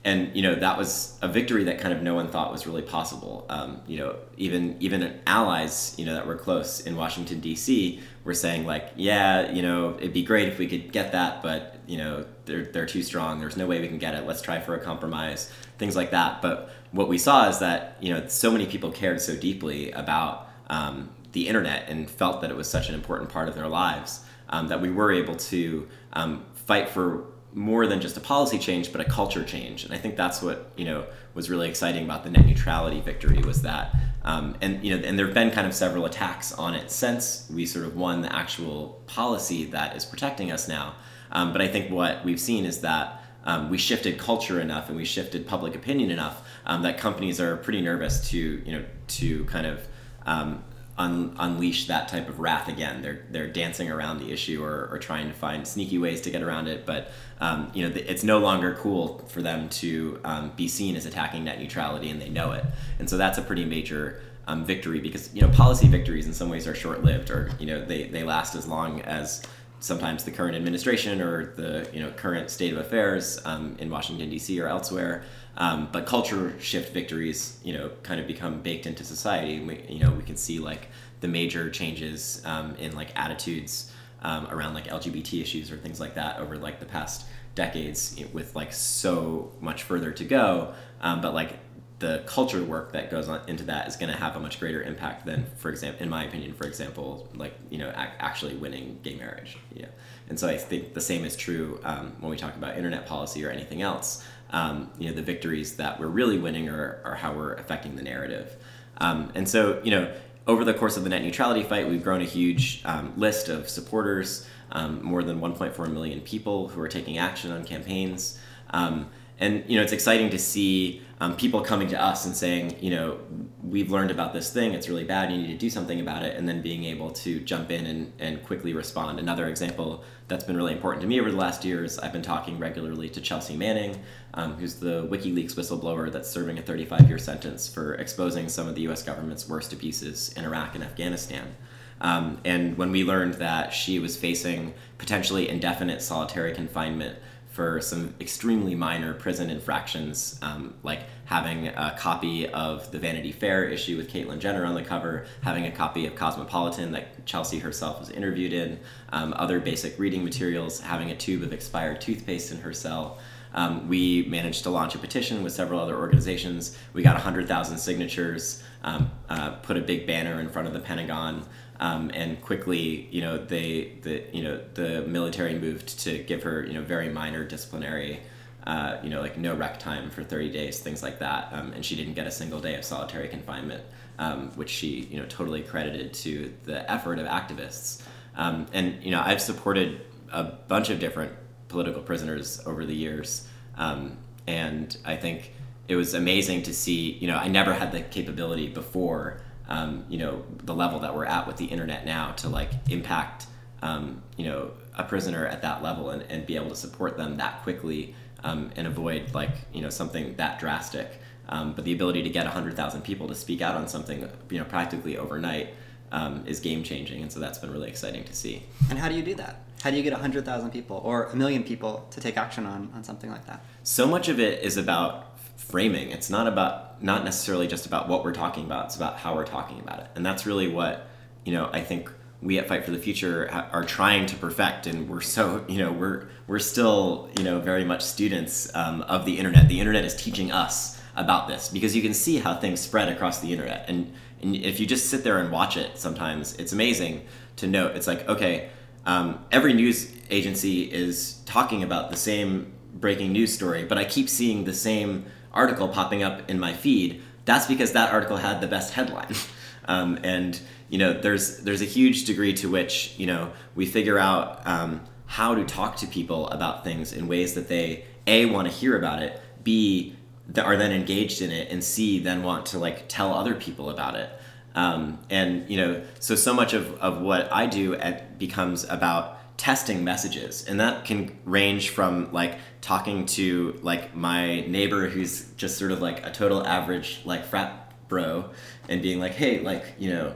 And 0.05 0.37
you 0.37 0.43
know 0.43 0.55
that 0.56 0.77
was 0.77 1.19
a 1.23 1.29
victory 1.29 1.65
that 1.65 1.79
kind 1.79 1.95
of 1.95 2.03
no 2.03 2.15
one 2.15 2.29
thought 2.29 2.53
was 2.53 2.67
really 2.67 2.83
possible. 2.83 3.47
Um, 3.49 3.81
you 3.87 3.99
know, 3.99 4.17
even 4.37 4.77
even 4.81 5.21
allies, 5.27 5.95
you 5.97 6.05
know, 6.05 6.15
that 6.15 6.27
were 6.27 6.37
close 6.37 6.81
in 6.81 6.95
Washington 6.95 7.41
D.C. 7.41 8.01
were 8.23 8.35
saying 8.35 8.67
like, 8.67 8.91
yeah, 8.97 9.51
you 9.51 9.62
know, 9.62 9.97
it'd 9.97 10.12
be 10.12 10.23
great 10.23 10.49
if 10.49 10.59
we 10.59 10.67
could 10.67 10.93
get 10.93 11.12
that, 11.12 11.43
but 11.43 11.79
you 11.87 11.97
know, 11.97 12.27
they're 12.45 12.67
they're 12.67 12.87
too 12.87 13.03
strong. 13.03 13.41
There's 13.41 13.56
no 13.56 13.67
way 13.67 13.81
we 13.81 13.89
can 13.89 13.99
get 13.99 14.15
it. 14.15 14.27
Let's 14.27 14.43
try 14.43 14.61
for 14.61 14.75
a 14.75 14.81
compromise. 14.81 15.51
Things 15.79 15.97
like 15.97 16.11
that. 16.11 16.43
But 16.43 16.71
what 16.93 17.09
we 17.09 17.17
saw 17.17 17.49
is 17.49 17.59
that 17.61 17.97
you 18.01 18.12
know 18.12 18.27
so 18.29 18.51
many 18.51 18.67
people 18.67 18.91
cared 18.91 19.23
so 19.23 19.35
deeply 19.35 19.91
about 19.93 20.51
um, 20.69 21.11
the 21.33 21.49
internet 21.49 21.89
and 21.89 22.11
felt 22.11 22.43
that 22.43 22.51
it 22.51 22.56
was 22.56 22.69
such 22.69 22.89
an 22.89 22.95
important 22.95 23.31
part 23.31 23.49
of 23.49 23.55
their 23.55 23.69
lives 23.69 24.21
um, 24.49 24.69
that 24.69 24.81
we 24.81 24.91
were 24.91 25.12
able 25.12 25.35
to 25.35 25.89
um, 26.12 26.45
fight 26.55 26.89
for 26.89 27.25
more 27.55 27.87
than 27.87 28.01
just 28.01 28.17
a 28.17 28.21
policy 28.21 28.59
change, 28.59 28.91
but 28.91 29.01
a 29.01 29.05
culture 29.05 29.45
change. 29.45 29.85
And 29.85 29.95
I 29.95 29.97
think 29.97 30.17
that's 30.17 30.43
what 30.43 30.73
you 30.77 30.85
know 30.85 31.06
was 31.35 31.49
really 31.49 31.69
exciting 31.69 32.05
about 32.05 32.25
the 32.25 32.31
net 32.31 32.45
neutrality 32.47 33.01
victory 33.01 33.39
was 33.39 33.62
that, 33.62 33.95
um, 34.25 34.56
and 34.61 34.85
you 34.85 34.97
know, 34.97 35.03
and 35.06 35.19
there 35.19 35.27
have 35.27 35.35
been 35.35 35.51
kind 35.51 35.67
of 35.67 35.75
several 35.75 36.05
attacks 36.05 36.53
on 36.53 36.75
it 36.75 36.91
since 36.91 37.49
we 37.53 37.65
sort 37.65 37.87
of 37.87 37.97
won 37.97 38.23
the 38.23 38.35
actual 38.35 39.03
policy 39.06 39.65
that 39.67 39.97
is 39.97 40.05
protecting 40.05 40.51
us 40.51 40.69
now. 40.69 40.95
Um, 41.31 41.53
but 41.53 41.62
I 41.62 41.69
think 41.69 41.91
what 41.91 42.25
we've 42.25 42.41
seen 42.41 42.65
is 42.65 42.81
that 42.81 43.23
um, 43.45 43.71
we 43.71 43.79
shifted 43.79 44.19
culture 44.19 44.61
enough 44.61 44.89
and 44.89 44.97
we 44.97 45.05
shifted 45.05 45.47
public 45.47 45.75
opinion 45.75 46.11
enough 46.11 46.47
um, 46.67 46.83
that 46.83 46.99
companies 46.99 47.41
are 47.41 47.56
pretty 47.56 47.81
nervous 47.81 48.29
to 48.31 48.39
you 48.39 48.73
know 48.73 48.85
to 49.06 49.45
kind 49.45 49.67
of 49.67 49.87
um, 50.27 50.65
un- 50.96 51.35
unleash 51.38 51.87
that 51.87 52.08
type 52.08 52.29
of 52.29 52.41
wrath 52.41 52.69
again. 52.69 53.02
They're 53.02 53.23
they're 53.31 53.49
dancing 53.49 53.91
around 53.91 54.19
the 54.19 54.31
issue 54.32 54.62
or, 54.62 54.88
or 54.91 54.99
trying 54.99 55.29
to 55.29 55.35
find 55.35 55.67
sneaky 55.67 55.99
ways 55.99 56.20
to 56.23 56.31
get 56.31 56.43
around 56.43 56.69
it. 56.69 56.87
But 56.87 57.11
um, 57.41 57.70
you 57.75 57.88
know, 57.88 57.94
it's 57.94 58.25
no 58.25 58.38
longer 58.38 58.76
cool 58.81 59.19
for 59.29 59.43
them 59.43 59.69
to 59.70 60.20
um, 60.25 60.52
be 60.56 60.69
seen 60.69 60.96
as 60.96 61.06
attacking 61.06 61.44
net 61.44 61.58
neutrality, 61.58 62.11
and 62.11 62.20
they 62.20 62.29
know 62.29 62.52
it. 62.52 62.64
And 62.99 63.08
so 63.08 63.17
that's 63.17 63.38
a 63.38 63.43
pretty 63.43 63.64
major 63.64 64.20
um, 64.46 64.64
victory 64.64 65.00
because 65.00 65.35
you 65.35 65.43
know 65.43 65.49
policy 65.49 65.88
victories 65.88 66.26
in 66.26 66.32
some 66.32 66.49
ways 66.49 66.67
are 66.67 66.75
short 66.75 67.02
lived, 67.02 67.31
or 67.31 67.50
you 67.58 67.67
know 67.67 67.85
they 67.85 68.05
they 68.05 68.23
last 68.23 68.55
as 68.55 68.67
long 68.67 69.00
as 69.02 69.43
sometimes 69.81 70.25
the 70.25 70.31
current 70.31 70.56
administration 70.56 71.20
or 71.20 71.52
the 71.56 71.88
you 71.93 72.00
know 72.00 72.11
current 72.12 72.50
state 72.50 72.73
of 72.73 72.79
affairs 72.79 73.41
um, 73.44 73.76
in 73.79 73.91
Washington 73.91 74.31
D.C. 74.31 74.61
or 74.61 74.69
elsewhere. 74.69 75.25
Um, 75.56 75.89
but 75.93 76.06
culture 76.06 76.59
shift 76.61 76.93
victories, 76.93 77.59
you 77.62 77.73
know, 77.73 77.91
kind 78.03 78.21
of 78.21 78.27
become 78.27 78.61
baked 78.61 78.87
into 78.87 79.05
society. 79.05 79.61
We, 79.61 79.85
you 79.89 80.01
know, 80.01 80.11
we 80.11 80.23
can 80.23 80.37
see 80.37 80.59
like 80.59 80.89
the 81.21 81.29
major 81.29 81.71
changes 81.71 82.43
um, 82.45 82.75
in 82.77 82.95
like 82.97 83.11
attitudes 83.17 83.93
um, 84.23 84.47
around 84.49 84.75
like 84.75 84.89
LGBT 84.89 85.43
issues 85.43 85.71
or 85.71 85.77
things 85.77 86.01
like 86.01 86.15
that 86.15 86.41
over 86.41 86.56
like 86.56 86.81
the 86.81 86.87
past 86.87 87.27
decades, 87.55 88.21
with 88.33 88.56
like 88.56 88.73
so 88.73 89.53
much 89.61 89.85
further 89.85 90.11
to 90.12 90.25
go. 90.25 90.75
Um, 91.01 91.21
but 91.21 91.35
like 91.35 91.59
the 92.01 92.23
culture 92.27 92.62
work 92.62 92.93
that 92.93 93.11
goes 93.11 93.29
on 93.29 93.41
into 93.49 93.65
that 93.65 93.87
is 93.87 93.97
going 93.97 94.11
to 94.11 94.19
have 94.19 94.35
a 94.35 94.41
much 94.41 94.59
greater 94.59 94.83
impact 94.83 95.25
than, 95.25 95.47
for 95.56 95.71
example, 95.71 96.03
in 96.03 96.11
my 96.11 96.25
opinion, 96.25 96.53
for 96.53 96.67
example, 96.67 97.29
like 97.35 97.55
you 97.71 97.79
know, 97.79 97.91
ac- 97.91 98.12
actually 98.19 98.55
winning 98.56 98.99
gay 99.03 99.15
marriage. 99.15 99.56
Yeah, 99.73 99.87
and 100.29 100.39
so 100.39 100.49
I 100.49 100.56
think 100.56 100.95
the 100.95 101.01
same 101.01 101.25
is 101.25 101.37
true 101.37 101.81
um, 101.85 102.17
when 102.21 102.31
we 102.31 102.37
talk 102.37 102.56
about 102.56 102.77
internet 102.77 103.06
policy 103.06 103.45
or 103.45 103.51
anything 103.51 103.83
else 103.83 104.25
um, 104.55 104.89
you 104.99 105.09
know 105.09 105.15
the 105.15 105.23
victories 105.23 105.77
that 105.77 105.99
we're 105.99 106.06
really 106.06 106.39
winning 106.39 106.69
are, 106.69 107.01
are 107.05 107.17
how 107.17 107.33
we're 107.33 107.55
affecting 107.55 107.97
the 107.97 108.03
narrative. 108.03 108.56
Um, 108.99 109.33
and 109.35 109.49
so 109.49 109.81
you 109.83 109.91
know 109.91 110.15
over 110.47 110.65
the 110.65 110.73
course 110.73 110.97
of 110.97 111.03
the 111.03 111.11
net 111.11 111.23
neutrality 111.23 111.65
fight 111.65 111.89
we've 111.89 112.05
grown 112.05 112.21
a 112.21 112.27
huge 112.27 112.81
um, 112.85 113.12
list 113.17 113.49
of 113.49 113.69
supporters 113.69 114.47
um, 114.71 115.03
more 115.03 115.23
than 115.23 115.41
1.4 115.41 115.93
million 115.93 116.21
people 116.21 116.69
who 116.69 116.81
are 116.81 116.89
taking 116.89 117.19
action 117.19 117.51
on 117.51 117.65
campaigns. 117.65 118.39
Um, 118.70 119.11
and 119.38 119.64
you 119.67 119.76
know 119.76 119.82
it's 119.82 119.93
exciting 119.93 120.31
to 120.31 120.38
see 120.38 121.03
um, 121.20 121.36
people 121.36 121.60
coming 121.60 121.88
to 121.88 122.00
us 122.00 122.26
and 122.26 122.36
saying 122.36 122.76
you 122.81 122.91
know 122.91 123.19
we've 123.62 123.91
learned 123.91 124.10
about 124.10 124.32
this 124.32 124.53
thing 124.53 124.74
it's 124.74 124.88
really 124.88 125.05
bad 125.05 125.32
you 125.32 125.38
need 125.38 125.48
to 125.48 125.56
do 125.56 125.70
something 125.70 126.00
about 126.00 126.22
it 126.22 126.36
and 126.36 126.48
then 126.48 126.60
being 126.60 126.84
able 126.84 127.10
to 127.10 127.41
jump 127.41 127.70
in 127.70 127.86
and, 127.86 128.12
and 128.19 128.44
quickly 128.44 128.72
respond. 128.74 129.19
Another 129.19 129.48
example 129.48 130.05
that's 130.29 130.44
been 130.44 130.56
really 130.56 130.72
important 130.72 131.00
to 131.03 131.06
me 131.06 131.20
over 131.20 131.31
the 131.31 131.36
last 131.36 131.64
years 131.64 131.98
i've 131.98 132.12
been 132.12 132.22
talking 132.22 132.58
regularly 132.58 133.08
to 133.08 133.20
chelsea 133.20 133.56
manning 133.56 134.00
um, 134.34 134.55
who's 134.55 134.76
the 134.76 135.06
wikileaks 135.08 135.55
whistleblower 135.55 136.10
that's 136.10 136.31
serving 136.31 136.58
a 136.58 136.62
35 136.62 137.08
year 137.08 137.19
sentence 137.19 137.69
for 137.69 137.94
exposing 137.94 138.48
some 138.48 138.67
of 138.67 138.74
the 138.74 138.82
us 138.82 139.03
government's 139.03 139.48
worst 139.48 139.72
abuses 139.72 140.32
in 140.36 140.44
iraq 140.44 140.74
and 140.74 140.84
afghanistan. 140.84 141.55
Um, 142.00 142.38
and 142.44 142.76
when 142.76 142.91
we 142.91 143.05
learned 143.05 143.34
that 143.34 143.72
she 143.72 143.98
was 143.98 144.17
facing 144.17 144.74
potentially 144.98 145.48
indefinite 145.48 146.03
solitary 146.03 146.53
confinement 146.53 147.19
for 147.55 147.81
some 147.81 148.13
extremely 148.20 148.75
minor 148.75 149.15
prison 149.15 149.49
infractions, 149.49 150.37
um, 150.43 150.75
like 150.82 151.05
having 151.27 151.69
a 151.69 151.94
copy 151.96 152.49
of 152.49 152.91
the 152.91 152.99
Vanity 152.99 153.31
Fair 153.31 153.63
issue 153.65 153.96
with 153.96 154.11
Caitlyn 154.11 154.41
Jenner 154.41 154.65
on 154.65 154.75
the 154.75 154.82
cover, 154.82 155.25
having 155.43 155.65
a 155.65 155.70
copy 155.70 156.05
of 156.05 156.17
Cosmopolitan 156.17 156.91
that 156.91 157.25
Chelsea 157.27 157.61
herself 157.61 158.01
was 158.01 158.11
interviewed 158.11 158.53
in, 158.53 158.81
um, 159.13 159.32
other 159.37 159.61
basic 159.61 159.96
reading 160.01 160.25
materials, 160.25 160.81
having 160.81 161.13
a 161.13 161.17
tube 161.17 161.44
of 161.44 161.53
expired 161.53 162.01
toothpaste 162.01 162.51
in 162.51 162.58
her 162.58 162.73
cell. 162.73 163.20
Um, 163.55 163.89
we 163.89 164.27
managed 164.29 164.65
to 164.65 164.70
launch 164.70 164.96
a 164.96 164.99
petition 164.99 165.44
with 165.44 165.53
several 165.53 165.79
other 165.79 165.96
organizations. 165.96 166.77
We 166.93 167.05
got 167.05 167.15
100,000 167.15 167.79
signatures, 167.79 168.65
um, 168.82 169.13
uh, 169.29 169.53
put 169.63 169.77
a 169.77 169.81
big 169.81 170.08
banner 170.08 170.41
in 170.41 170.49
front 170.49 170.67
of 170.67 170.75
the 170.75 170.81
Pentagon. 170.81 171.44
Um, 171.81 172.10
and 172.14 172.40
quickly, 172.40 173.08
you 173.10 173.20
know, 173.20 173.38
they 173.38 173.93
the 174.02 174.24
you 174.32 174.44
know 174.44 174.60
the 174.74 175.02
military 175.02 175.58
moved 175.58 175.98
to 176.00 176.19
give 176.19 176.43
her 176.44 176.64
you 176.64 176.74
know 176.74 176.82
very 176.82 177.08
minor 177.08 177.44
disciplinary, 177.44 178.20
uh, 178.66 178.98
you 179.02 179.10
know, 179.10 179.20
like 179.20 179.36
no 179.36 179.54
rec 179.54 179.78
time 179.81 180.10
for 180.10 180.22
30 180.22 180.50
days, 180.50 180.78
things 180.81 181.02
like 181.02 181.19
that, 181.19 181.48
um, 181.52 181.72
and 181.72 181.84
she 181.84 181.96
didn't 181.96 182.14
get 182.14 182.26
a 182.26 182.31
single 182.31 182.60
day 182.60 182.76
of 182.76 182.84
solitary 182.84 183.28
confinement, 183.28 183.82
um, 184.19 184.50
which 184.54 184.70
she 184.70 185.00
you 185.10 185.19
know 185.19 185.26
totally 185.26 185.62
credited 185.62 186.14
to 186.14 186.52
the 186.64 186.88
effort 186.90 187.19
of 187.19 187.26
activists. 187.26 188.02
Um, 188.36 188.66
and 188.72 189.02
you 189.02 189.10
know, 189.10 189.22
I've 189.24 189.40
supported 189.40 190.00
a 190.32 190.44
bunch 190.44 190.90
of 190.90 191.00
different 191.00 191.32
political 191.69 192.02
prisoners 192.02 192.60
over 192.66 192.84
the 192.84 192.94
years, 192.94 193.48
um, 193.76 194.16
and 194.46 194.96
I 195.04 195.16
think 195.16 195.52
it 195.88 195.96
was 195.96 196.14
amazing 196.14 196.62
to 196.62 196.72
see. 196.72 197.12
You 197.12 197.26
know, 197.26 197.36
I 197.36 197.48
never 197.48 197.74
had 197.74 197.90
the 197.90 198.00
capability 198.00 198.69
before 198.69 199.40
um, 199.69 200.05
you 200.09 200.19
know 200.19 200.44
the 200.63 200.75
level 200.75 201.01
that 201.01 201.15
we're 201.15 201.25
at 201.25 201.47
with 201.47 201.56
the 201.56 201.67
internet 201.67 202.05
now 202.05 202.33
to 202.33 202.49
like 202.49 202.71
impact 202.91 203.47
um, 203.83 204.23
you 204.37 204.44
know 204.44 204.71
a 204.97 205.05
prisoner 205.05 205.47
at 205.47 205.63
that 205.63 205.83
level 205.83 206.11
and, 206.11 206.23
and 206.31 206.47
be 206.47 206.56
able 206.56 206.69
to 206.69 206.77
support 206.77 207.17
them 207.17 207.37
that 207.37 207.63
quickly 207.63 208.15
um, 208.44 208.71
and 208.77 208.87
avoid 208.87 209.35
like 209.35 209.51
you 209.73 209.83
know 209.83 209.91
something 209.91 210.35
that 210.37 210.59
drastic 210.59 211.21
Um, 211.49 211.73
but 211.75 211.85
the 211.85 211.93
ability 211.93 212.23
to 212.23 212.31
get 212.31 212.44
100,000 212.44 213.03
people 213.03 213.29
to 213.29 213.35
speak 213.35 213.61
out 213.61 213.75
on 213.77 213.87
something, 213.89 214.29
you 214.51 214.59
know, 214.59 214.65
practically 214.65 215.19
overnight 215.19 215.75
um, 216.13 216.43
is 216.47 216.61
game 216.61 216.83
changing. 216.83 217.23
And 217.23 217.31
so 217.31 217.41
that's 217.41 217.59
been 217.59 217.71
really 217.71 217.89
exciting 217.89 218.25
to 218.25 218.35
see. 218.35 218.63
And 218.89 218.99
how 218.99 219.09
do 219.09 219.15
you 219.15 219.23
do 219.23 219.35
that? 219.35 219.61
How 219.83 219.91
do 219.91 219.97
you 219.97 220.03
get 220.03 220.13
100,000 220.13 220.71
people 220.71 221.03
or 221.05 221.27
a 221.27 221.37
million 221.37 221.63
people 221.63 222.06
to 222.13 222.21
take 222.21 222.39
action 222.39 222.65
on, 222.65 222.91
on 222.94 223.05
something 223.05 223.31
like 223.31 223.47
that? 223.47 223.63
So 223.83 224.06
much 224.06 224.29
of 224.29 224.41
it 224.41 224.63
is 224.63 224.79
about 224.79 225.33
framing. 225.56 226.11
It's 226.11 226.31
not 226.31 226.46
about, 226.46 227.03
not 227.03 227.25
necessarily 227.25 227.67
just 227.67 227.87
about 227.87 228.08
what 228.08 228.25
we're 228.25 228.34
talking 228.34 228.65
about, 228.65 228.87
it's 228.87 228.96
about 228.96 229.19
how 229.19 229.34
we're 229.34 229.46
talking 229.46 229.81
about 229.81 230.01
it. 230.01 230.06
And 230.15 230.25
that's 230.25 230.46
really 230.46 230.69
what, 230.69 231.06
you 231.44 231.53
know, 231.53 231.70
I 231.73 231.81
think 231.81 232.11
we 232.44 232.58
at 232.58 232.69
Fight 232.69 232.84
for 232.84 232.91
the 232.91 232.99
Future 232.99 233.51
are 233.73 233.84
trying 233.84 234.27
to 234.27 234.37
perfect, 234.37 234.87
and 234.87 235.08
we're 235.08 235.23
so 235.23 235.65
you 235.69 235.79
know 235.79 235.91
we're 235.91 236.29
we're 236.46 236.58
still 236.58 237.31
you 237.39 237.44
know 237.44 237.58
very 237.58 237.84
much 237.84 238.03
students 238.03 238.73
um, 238.77 239.01
of 239.03 239.25
the 239.25 239.39
internet. 239.39 239.69
The 239.69 239.81
internet 239.81 240.05
is 240.05 240.15
teaching 240.15 240.53
us 240.53 241.01
about 241.17 241.49
this 241.49 241.69
because 241.69 241.96
you 241.96 242.03
can 242.03 242.13
see 242.13 242.39
how 242.39 242.55
things 242.55 242.81
spread 242.81 243.08
across 243.08 243.41
the 243.41 243.51
internet, 243.51 243.87
and, 243.89 244.13
and 244.43 244.55
if 244.55 244.79
you 244.79 244.87
just 244.87 245.08
sit 245.08 245.25
there 245.25 245.39
and 245.39 245.51
watch 245.51 245.77
it, 245.77 245.99
sometimes 245.99 246.55
it's 246.56 246.73
amazing 246.73 247.25
to 247.56 247.67
note. 247.67 247.96
It's 247.96 248.06
like 248.06 248.29
okay, 248.29 248.69
um, 249.06 249.44
every 249.51 249.73
news 249.73 250.13
agency 250.31 250.93
is 250.93 251.41
talking 251.46 251.82
about 251.82 252.11
the 252.11 252.17
same 252.17 252.73
breaking 252.94 253.32
news 253.32 253.53
story, 253.53 253.84
but 253.84 253.99
I 253.99 254.05
keep 254.05 254.29
seeing 254.29 254.65
the 254.65 254.75
same 254.75 255.25
article 255.55 255.89
popping 255.89 256.23
up 256.23 256.51
in 256.51 256.58
my 256.61 256.75
feed. 256.75 257.23
That's 257.44 257.67
because 257.67 257.93
that 257.93 258.13
article 258.13 258.37
had 258.37 258.61
the 258.61 258.67
best 258.67 258.93
headline. 258.94 259.34
Um, 259.87 260.19
and 260.23 260.58
you 260.89 260.99
know, 260.99 261.13
there's 261.13 261.58
there's 261.58 261.82
a 261.82 261.87
huge 261.87 262.25
degree 262.25 262.55
to 262.55 262.70
which 262.70 263.15
you 263.19 263.27
know 263.27 263.53
we 263.75 263.84
figure 263.84 264.19
out 264.19 264.67
um, 264.67 265.03
how 265.27 265.55
to 265.55 265.65
talk 265.65 265.96
to 265.96 266.06
people 266.06 266.49
about 266.49 266.84
things 266.84 267.13
in 267.13 267.29
ways 267.29 267.55
that 267.55 267.69
they 267.69 268.05
a 268.27 268.46
want 268.46 268.67
to 268.67 268.73
hear 268.73 268.96
about 268.96 269.23
it, 269.23 269.41
b 269.63 270.17
that 270.49 270.65
are 270.65 270.77
then 270.77 270.93
engaged 270.93 271.43
in 271.43 271.51
it, 271.51 271.70
and 271.70 271.82
c 271.84 272.19
then 272.19 272.43
want 272.43 272.67
to 272.67 272.79
like 272.79 273.08
tell 273.08 273.34
other 273.34 273.55
people 273.55 273.91
about 273.91 274.15
it. 274.15 274.31
Um, 274.75 275.19
and 275.31 275.69
you 275.69 275.77
know, 275.77 276.03
so 276.19 276.34
so 276.34 276.53
much 276.53 276.73
of, 276.73 276.94
of 277.01 277.20
what 277.20 277.53
I 277.53 277.67
do 277.67 277.94
at 277.94 278.39
becomes 278.39 278.84
about 278.84 279.39
testing 279.56 280.03
messages 280.03 280.65
and 280.65 280.81
that 280.81 281.05
can 281.05 281.39
range 281.44 281.91
from 281.91 282.32
like 282.32 282.58
talking 282.81 283.25
to 283.25 283.79
like 283.82 284.15
my 284.17 284.61
neighbor 284.63 285.08
who's 285.08 285.44
just 285.53 285.79
sort 285.79 285.93
of 285.93 286.03
like 286.03 286.27
a 286.27 286.31
total 286.31 286.67
average 286.67 287.20
like 287.25 287.44
frat 287.44 287.93
bro 288.08 288.51
and 288.89 289.01
being 289.01 289.20
like 289.20 289.32
hey 289.32 289.61
like 289.61 289.84
you 289.99 290.11
know 290.11 290.34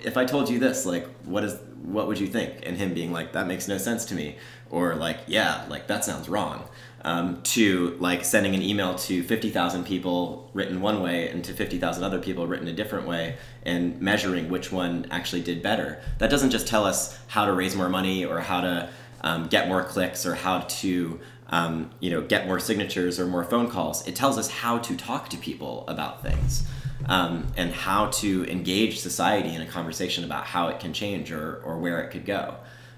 if 0.00 0.16
I 0.16 0.24
told 0.24 0.50
you 0.50 0.58
this, 0.58 0.84
like, 0.84 1.06
what 1.24 1.44
is, 1.44 1.58
what 1.82 2.06
would 2.06 2.18
you 2.18 2.26
think? 2.26 2.60
And 2.64 2.76
him 2.76 2.94
being 2.94 3.12
like, 3.12 3.32
that 3.32 3.46
makes 3.46 3.68
no 3.68 3.78
sense 3.78 4.04
to 4.06 4.14
me, 4.14 4.36
or 4.70 4.94
like, 4.94 5.18
yeah, 5.26 5.64
like 5.68 5.86
that 5.86 6.04
sounds 6.04 6.28
wrong. 6.28 6.68
Um, 7.04 7.42
to 7.42 7.96
like 7.98 8.24
sending 8.24 8.54
an 8.54 8.62
email 8.62 8.94
to 8.94 9.24
50,000 9.24 9.84
people 9.84 10.48
written 10.54 10.80
one 10.80 11.02
way 11.02 11.28
and 11.30 11.44
to 11.44 11.52
50,000 11.52 12.04
other 12.04 12.20
people 12.20 12.46
written 12.46 12.68
a 12.68 12.72
different 12.72 13.08
way 13.08 13.38
and 13.64 14.00
measuring 14.00 14.48
which 14.48 14.70
one 14.70 15.08
actually 15.10 15.42
did 15.42 15.64
better. 15.64 16.00
That 16.18 16.30
doesn't 16.30 16.50
just 16.50 16.68
tell 16.68 16.84
us 16.84 17.18
how 17.26 17.46
to 17.46 17.52
raise 17.52 17.74
more 17.74 17.88
money 17.88 18.24
or 18.24 18.38
how 18.38 18.60
to 18.60 18.88
um, 19.22 19.48
get 19.48 19.66
more 19.66 19.82
clicks 19.82 20.24
or 20.24 20.36
how 20.36 20.60
to 20.60 21.18
um, 21.48 21.90
you 21.98 22.10
know 22.10 22.22
get 22.22 22.46
more 22.46 22.58
signatures 22.58 23.18
or 23.18 23.26
more 23.26 23.44
phone 23.44 23.68
calls. 23.68 24.06
It 24.06 24.14
tells 24.14 24.38
us 24.38 24.48
how 24.48 24.78
to 24.78 24.96
talk 24.96 25.28
to 25.30 25.36
people 25.36 25.84
about 25.88 26.22
things 26.22 26.64
um, 27.06 27.46
and 27.56 27.72
how 27.72 28.06
to 28.06 28.44
engage 28.50 29.00
society 29.00 29.54
in 29.54 29.60
a 29.60 29.66
conversation 29.66 30.24
about 30.24 30.44
how 30.44 30.68
it 30.68 30.80
can 30.80 30.92
change 30.92 31.32
or, 31.32 31.60
or 31.64 31.78
where 31.78 32.00
it 32.02 32.10
could 32.10 32.24
go. 32.24 32.56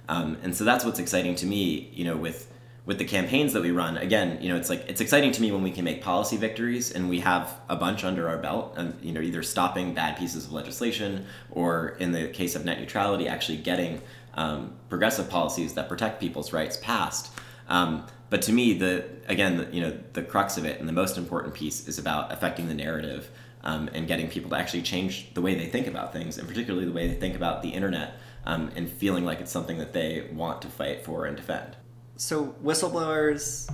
Um, 0.08 0.36
and 0.42 0.54
so 0.54 0.64
that's 0.64 0.84
what's 0.84 0.98
exciting 0.98 1.34
to 1.36 1.46
me, 1.46 1.90
you 1.94 2.04
know, 2.04 2.16
with 2.16 2.50
with 2.86 2.98
the 2.98 3.04
campaigns 3.04 3.54
that 3.54 3.62
we 3.62 3.70
run. 3.70 3.96
Again, 3.96 4.38
you 4.42 4.50
know, 4.50 4.56
it's 4.56 4.68
like 4.68 4.84
it's 4.88 5.00
exciting 5.00 5.32
to 5.32 5.40
me 5.40 5.50
when 5.50 5.62
we 5.62 5.70
can 5.70 5.84
make 5.84 6.02
policy 6.02 6.36
victories 6.36 6.92
and 6.92 7.08
we 7.08 7.20
have 7.20 7.58
a 7.68 7.76
bunch 7.76 8.04
under 8.04 8.28
our 8.28 8.38
belt, 8.38 8.74
and 8.76 8.94
you 9.02 9.12
know, 9.12 9.20
either 9.20 9.42
stopping 9.42 9.94
bad 9.94 10.18
pieces 10.18 10.46
of 10.46 10.52
legislation 10.52 11.26
or, 11.50 11.96
in 11.98 12.12
the 12.12 12.28
case 12.28 12.54
of 12.54 12.64
net 12.64 12.78
neutrality, 12.78 13.26
actually 13.26 13.58
getting 13.58 14.02
um, 14.34 14.74
progressive 14.88 15.30
policies 15.30 15.74
that 15.74 15.88
protect 15.88 16.20
people's 16.20 16.52
rights 16.52 16.76
passed. 16.76 17.32
Um, 17.68 18.06
but 18.28 18.42
to 18.42 18.52
me, 18.52 18.74
the 18.74 19.04
again, 19.28 19.56
the, 19.56 19.66
you 19.72 19.80
know, 19.80 19.98
the 20.12 20.22
crux 20.22 20.58
of 20.58 20.64
it 20.66 20.78
and 20.78 20.88
the 20.88 20.92
most 20.92 21.16
important 21.16 21.54
piece 21.54 21.88
is 21.88 21.98
about 21.98 22.32
affecting 22.32 22.68
the 22.68 22.74
narrative 22.74 23.30
um, 23.62 23.88
and 23.94 24.06
getting 24.06 24.28
people 24.28 24.50
to 24.50 24.56
actually 24.56 24.82
change 24.82 25.32
the 25.32 25.40
way 25.40 25.54
they 25.54 25.66
think 25.66 25.86
about 25.86 26.12
things, 26.12 26.36
and 26.36 26.46
particularly 26.46 26.84
the 26.84 26.92
way 26.92 27.08
they 27.08 27.14
think 27.14 27.34
about 27.34 27.62
the 27.62 27.70
internet, 27.70 28.18
um, 28.44 28.70
and 28.76 28.90
feeling 28.90 29.24
like 29.24 29.40
it's 29.40 29.50
something 29.50 29.78
that 29.78 29.94
they 29.94 30.28
want 30.34 30.60
to 30.60 30.68
fight 30.68 31.02
for 31.02 31.24
and 31.24 31.34
defend. 31.34 31.76
So, 32.16 32.54
whistleblowers, 32.62 33.68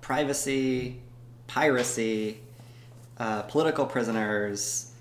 privacy, 0.00 1.00
piracy, 1.46 2.40
uh, 3.18 3.42
political 3.42 3.84
prisoners, 3.84 4.92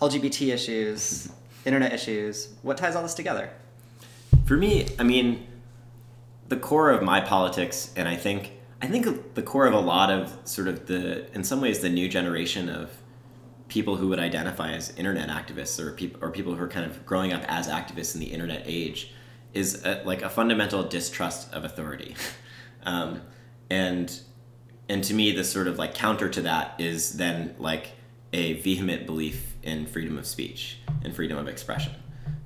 LGBT 0.00 0.52
issues, 0.52 1.30
internet 1.64 1.92
issues, 1.92 2.50
what 2.62 2.76
ties 2.76 2.94
all 2.94 3.02
this 3.02 3.14
together? 3.14 3.50
For 4.44 4.56
me, 4.56 4.86
I 4.98 5.02
mean, 5.02 5.46
the 6.48 6.56
core 6.56 6.90
of 6.90 7.02
my 7.02 7.20
politics, 7.20 7.92
and 7.96 8.08
I 8.08 8.16
think 8.16 8.52
I 8.82 8.88
think 8.88 9.34
the 9.34 9.42
core 9.42 9.66
of 9.66 9.72
a 9.72 9.80
lot 9.80 10.10
of 10.10 10.36
sort 10.44 10.68
of 10.68 10.86
the, 10.86 11.32
in 11.34 11.42
some 11.42 11.62
ways, 11.62 11.78
the 11.78 11.88
new 11.88 12.08
generation 12.08 12.68
of 12.68 12.90
people 13.68 13.96
who 13.96 14.08
would 14.08 14.18
identify 14.18 14.72
as 14.72 14.94
internet 14.96 15.30
activists 15.30 15.80
or 15.80 15.92
people 15.92 16.22
or 16.22 16.30
people 16.30 16.54
who 16.54 16.62
are 16.62 16.68
kind 16.68 16.84
of 16.88 17.04
growing 17.06 17.32
up 17.32 17.42
as 17.48 17.68
activists 17.68 18.14
in 18.14 18.20
the 18.20 18.26
internet 18.26 18.62
age 18.66 19.12
is 19.54 19.84
a, 19.84 20.02
like 20.04 20.22
a 20.22 20.28
fundamental 20.28 20.82
distrust 20.82 21.52
of 21.52 21.64
authority, 21.64 22.14
um, 22.84 23.22
and 23.70 24.20
and 24.88 25.02
to 25.04 25.14
me, 25.14 25.32
the 25.32 25.44
sort 25.44 25.66
of 25.66 25.78
like 25.78 25.94
counter 25.94 26.28
to 26.28 26.42
that 26.42 26.74
is 26.78 27.14
then 27.14 27.54
like 27.58 27.92
a 28.32 28.54
vehement 28.54 29.06
belief 29.06 29.54
in 29.62 29.86
freedom 29.86 30.18
of 30.18 30.26
speech 30.26 30.78
and 31.02 31.14
freedom 31.14 31.38
of 31.38 31.48
expression, 31.48 31.94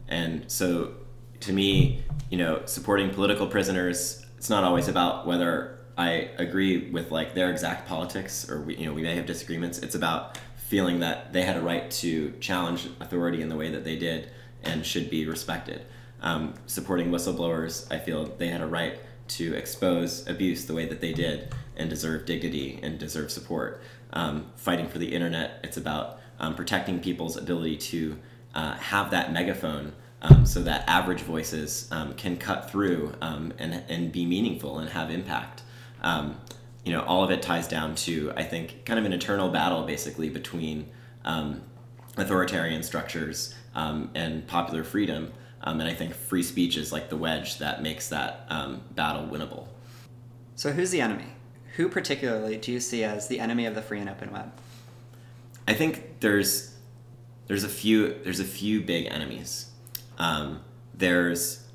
and 0.09 0.51
so 0.51 0.95
to 1.41 1.53
me, 1.53 2.05
you 2.29 2.39
know, 2.39 2.63
supporting 2.67 3.11
political 3.11 3.47
prisoners, 3.47 4.25
it's 4.37 4.51
not 4.51 4.63
always 4.65 4.89
about 4.89 5.27
whether 5.27 5.79
I 5.97 6.31
agree 6.39 6.91
with 6.91 7.11
like 7.11 7.35
their 7.35 7.51
exact 7.51 7.89
politics, 7.89 8.49
or 8.49 8.61
we, 8.61 8.77
you 8.77 8.87
know, 8.87 8.93
we 8.93 9.03
may 9.03 9.17
have 9.17 9.27
disagreements. 9.27 9.79
It's 9.79 9.95
about 9.95 10.39
feeling 10.57 11.01
that 11.01 11.33
they 11.33 11.43
had 11.43 11.57
a 11.57 11.61
right 11.61 11.91
to 11.91 12.33
challenge 12.41 12.89
authority 13.01 13.43
in 13.43 13.49
the 13.49 13.57
way 13.57 13.71
that 13.71 13.85
they 13.85 13.97
did 13.97 14.31
and 14.63 14.87
should 14.87 15.11
be 15.11 15.27
respected. 15.27 15.85
Um, 16.23 16.55
supporting 16.67 17.11
whistleblowers, 17.11 17.91
I 17.93 17.99
feel 17.99 18.27
they 18.27 18.49
had 18.49 18.61
a 18.61 18.67
right 18.67 18.99
to 19.29 19.55
expose 19.55 20.27
abuse 20.29 20.67
the 20.67 20.75
way 20.75 20.87
that 20.87 21.01
they 21.01 21.13
did 21.13 21.55
and 21.77 21.89
deserve 21.89 22.27
dignity 22.27 22.79
and 22.83 22.99
deserve 22.99 23.31
support. 23.31 23.83
Um, 24.13 24.47
fighting 24.57 24.89
for 24.89 24.99
the 24.99 25.15
internet, 25.15 25.61
it's 25.63 25.77
about 25.77 26.21
um, 26.39 26.55
protecting 26.55 27.01
people's 27.01 27.37
ability 27.37 27.77
to 27.77 28.19
uh, 28.55 28.75
have 28.75 29.11
that 29.11 29.33
megaphone 29.33 29.93
um, 30.23 30.45
so 30.45 30.63
that 30.63 30.87
average 30.89 31.21
voices 31.21 31.89
um, 31.93 32.15
can 32.15 32.37
cut 32.37 32.71
through 32.71 33.15
um, 33.23 33.53
and, 33.59 33.83
and 33.89 34.13
be 34.13 34.27
meaningful 34.27 34.79
and 34.79 34.91
have 34.91 35.11
impact 35.11 35.63
um, 36.03 36.37
you 36.85 36.93
know, 36.93 37.03
all 37.03 37.23
of 37.23 37.31
it 37.31 37.43
ties 37.43 37.69
down 37.69 37.95
to, 37.95 38.33
I 38.37 38.43
think, 38.43 38.85
kind 38.85 38.99
of 38.99 39.05
an 39.05 39.13
eternal 39.13 39.51
battle 39.51 39.83
basically 39.85 40.29
between 40.29 40.89
um, 41.25 41.63
authoritarian 42.17 42.83
structures 42.83 43.55
um, 43.75 44.11
and 44.15 44.47
popular 44.47 44.83
freedom. 44.83 45.33
Um, 45.63 45.81
and 45.81 45.89
I 45.89 45.95
think 45.95 46.15
free 46.15 46.43
speech 46.43 46.77
is 46.77 46.93
like 46.93 47.11
the 47.11 47.17
wedge 47.17 47.59
that 47.59 47.83
makes 47.83 48.09
that 48.09 48.47
um, 48.49 48.83
battle 48.93 49.27
winnable. 49.27 49.67
So, 50.55 50.73
who's 50.73 50.91
the 50.91 51.01
enemy? 51.01 51.27
Who 51.77 51.89
particularly 51.89 52.57
do 52.57 52.73
you 52.73 52.81
see 52.81 53.05
as 53.05 53.29
the 53.29 53.41
enemy 53.41 53.67
of 53.67 53.75
the 53.75 53.83
free 53.83 54.01
and 54.01 54.09
open 54.09 54.33
web? 54.33 54.53
I 55.69 55.75
think 55.75 56.21
there's 56.21 56.75
there's 57.47 57.65
a 57.65 57.69
few 57.69 58.15
there's 58.25 58.41
a 58.41 58.45
few 58.45 58.81
big 58.81 59.07
enemies. 59.07 59.71
Um, 60.19 60.61
there's 60.95 61.67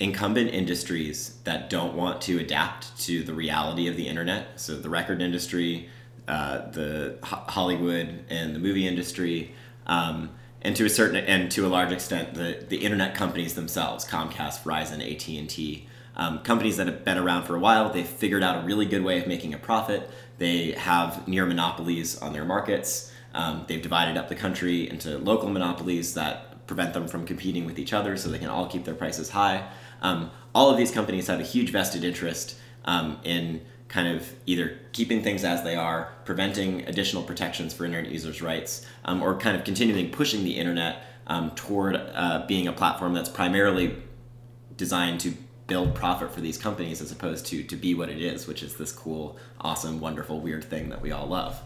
incumbent 0.00 0.50
industries 0.50 1.38
that 1.44 1.70
don't 1.70 1.94
want 1.94 2.20
to 2.22 2.38
adapt 2.38 2.98
to 3.02 3.22
the 3.22 3.32
reality 3.34 3.86
of 3.88 3.96
the 3.96 4.08
internet. 4.08 4.60
So 4.60 4.76
the 4.76 4.88
record 4.88 5.22
industry, 5.22 5.88
uh, 6.26 6.70
the 6.70 7.18
Ho- 7.22 7.44
Hollywood, 7.48 8.24
and 8.28 8.54
the 8.54 8.58
movie 8.58 8.88
industry, 8.88 9.54
um, 9.86 10.30
and 10.64 10.74
to 10.76 10.86
a 10.86 10.90
certain 10.90 11.16
and 11.16 11.50
to 11.52 11.66
a 11.66 11.68
large 11.68 11.92
extent, 11.92 12.34
the 12.34 12.64
the 12.68 12.78
internet 12.78 13.14
companies 13.14 13.54
themselves, 13.54 14.04
Comcast, 14.04 14.62
Verizon, 14.62 15.00
AT 15.00 15.28
and 15.28 15.48
T. 15.48 15.86
Um, 16.16 16.38
companies 16.40 16.76
that 16.76 16.86
have 16.86 17.04
been 17.04 17.18
around 17.18 17.44
for 17.44 17.56
a 17.56 17.58
while, 17.58 17.92
they've 17.92 18.06
figured 18.06 18.42
out 18.42 18.62
a 18.62 18.66
really 18.66 18.86
good 18.86 19.02
way 19.02 19.20
of 19.20 19.26
making 19.26 19.52
a 19.52 19.58
profit. 19.58 20.08
They 20.38 20.72
have 20.72 21.26
near 21.26 21.44
monopolies 21.44 22.20
on 22.22 22.32
their 22.32 22.44
markets. 22.44 23.12
Um, 23.34 23.64
they've 23.66 23.82
divided 23.82 24.16
up 24.16 24.28
the 24.28 24.36
country 24.36 24.88
into 24.88 25.18
local 25.18 25.48
monopolies 25.50 26.14
that 26.14 26.66
prevent 26.68 26.94
them 26.94 27.08
from 27.08 27.26
competing 27.26 27.66
with 27.66 27.78
each 27.80 27.92
other 27.92 28.16
so 28.16 28.28
they 28.28 28.38
can 28.38 28.48
all 28.48 28.68
keep 28.68 28.84
their 28.84 28.94
prices 28.94 29.30
high. 29.30 29.68
Um, 30.02 30.30
all 30.54 30.70
of 30.70 30.76
these 30.76 30.92
companies 30.92 31.26
have 31.26 31.40
a 31.40 31.44
huge 31.44 31.70
vested 31.70 32.04
interest 32.04 32.56
um, 32.84 33.18
in 33.24 33.62
kind 33.94 34.08
of 34.08 34.32
either 34.44 34.76
keeping 34.90 35.22
things 35.22 35.44
as 35.44 35.62
they 35.62 35.76
are, 35.76 36.12
preventing 36.24 36.84
additional 36.88 37.22
protections 37.22 37.72
for 37.72 37.84
internet 37.84 38.10
users' 38.10 38.42
rights, 38.42 38.84
um, 39.04 39.22
or 39.22 39.38
kind 39.38 39.56
of 39.56 39.62
continuing 39.62 40.10
pushing 40.10 40.42
the 40.42 40.56
internet 40.56 41.04
um, 41.28 41.52
toward 41.52 41.94
uh, 41.94 42.44
being 42.48 42.66
a 42.66 42.72
platform 42.72 43.14
that's 43.14 43.28
primarily 43.28 43.94
designed 44.76 45.20
to 45.20 45.32
build 45.68 45.94
profit 45.94 46.34
for 46.34 46.40
these 46.40 46.58
companies 46.58 47.00
as 47.00 47.12
opposed 47.12 47.46
to 47.46 47.62
to 47.62 47.76
be 47.76 47.94
what 47.94 48.08
it 48.08 48.20
is, 48.20 48.48
which 48.48 48.64
is 48.64 48.74
this 48.76 48.90
cool, 48.90 49.38
awesome, 49.60 50.00
wonderful, 50.00 50.40
weird 50.40 50.64
thing 50.64 50.88
that 50.88 51.00
we 51.00 51.12
all 51.12 51.28
love. 51.28 51.60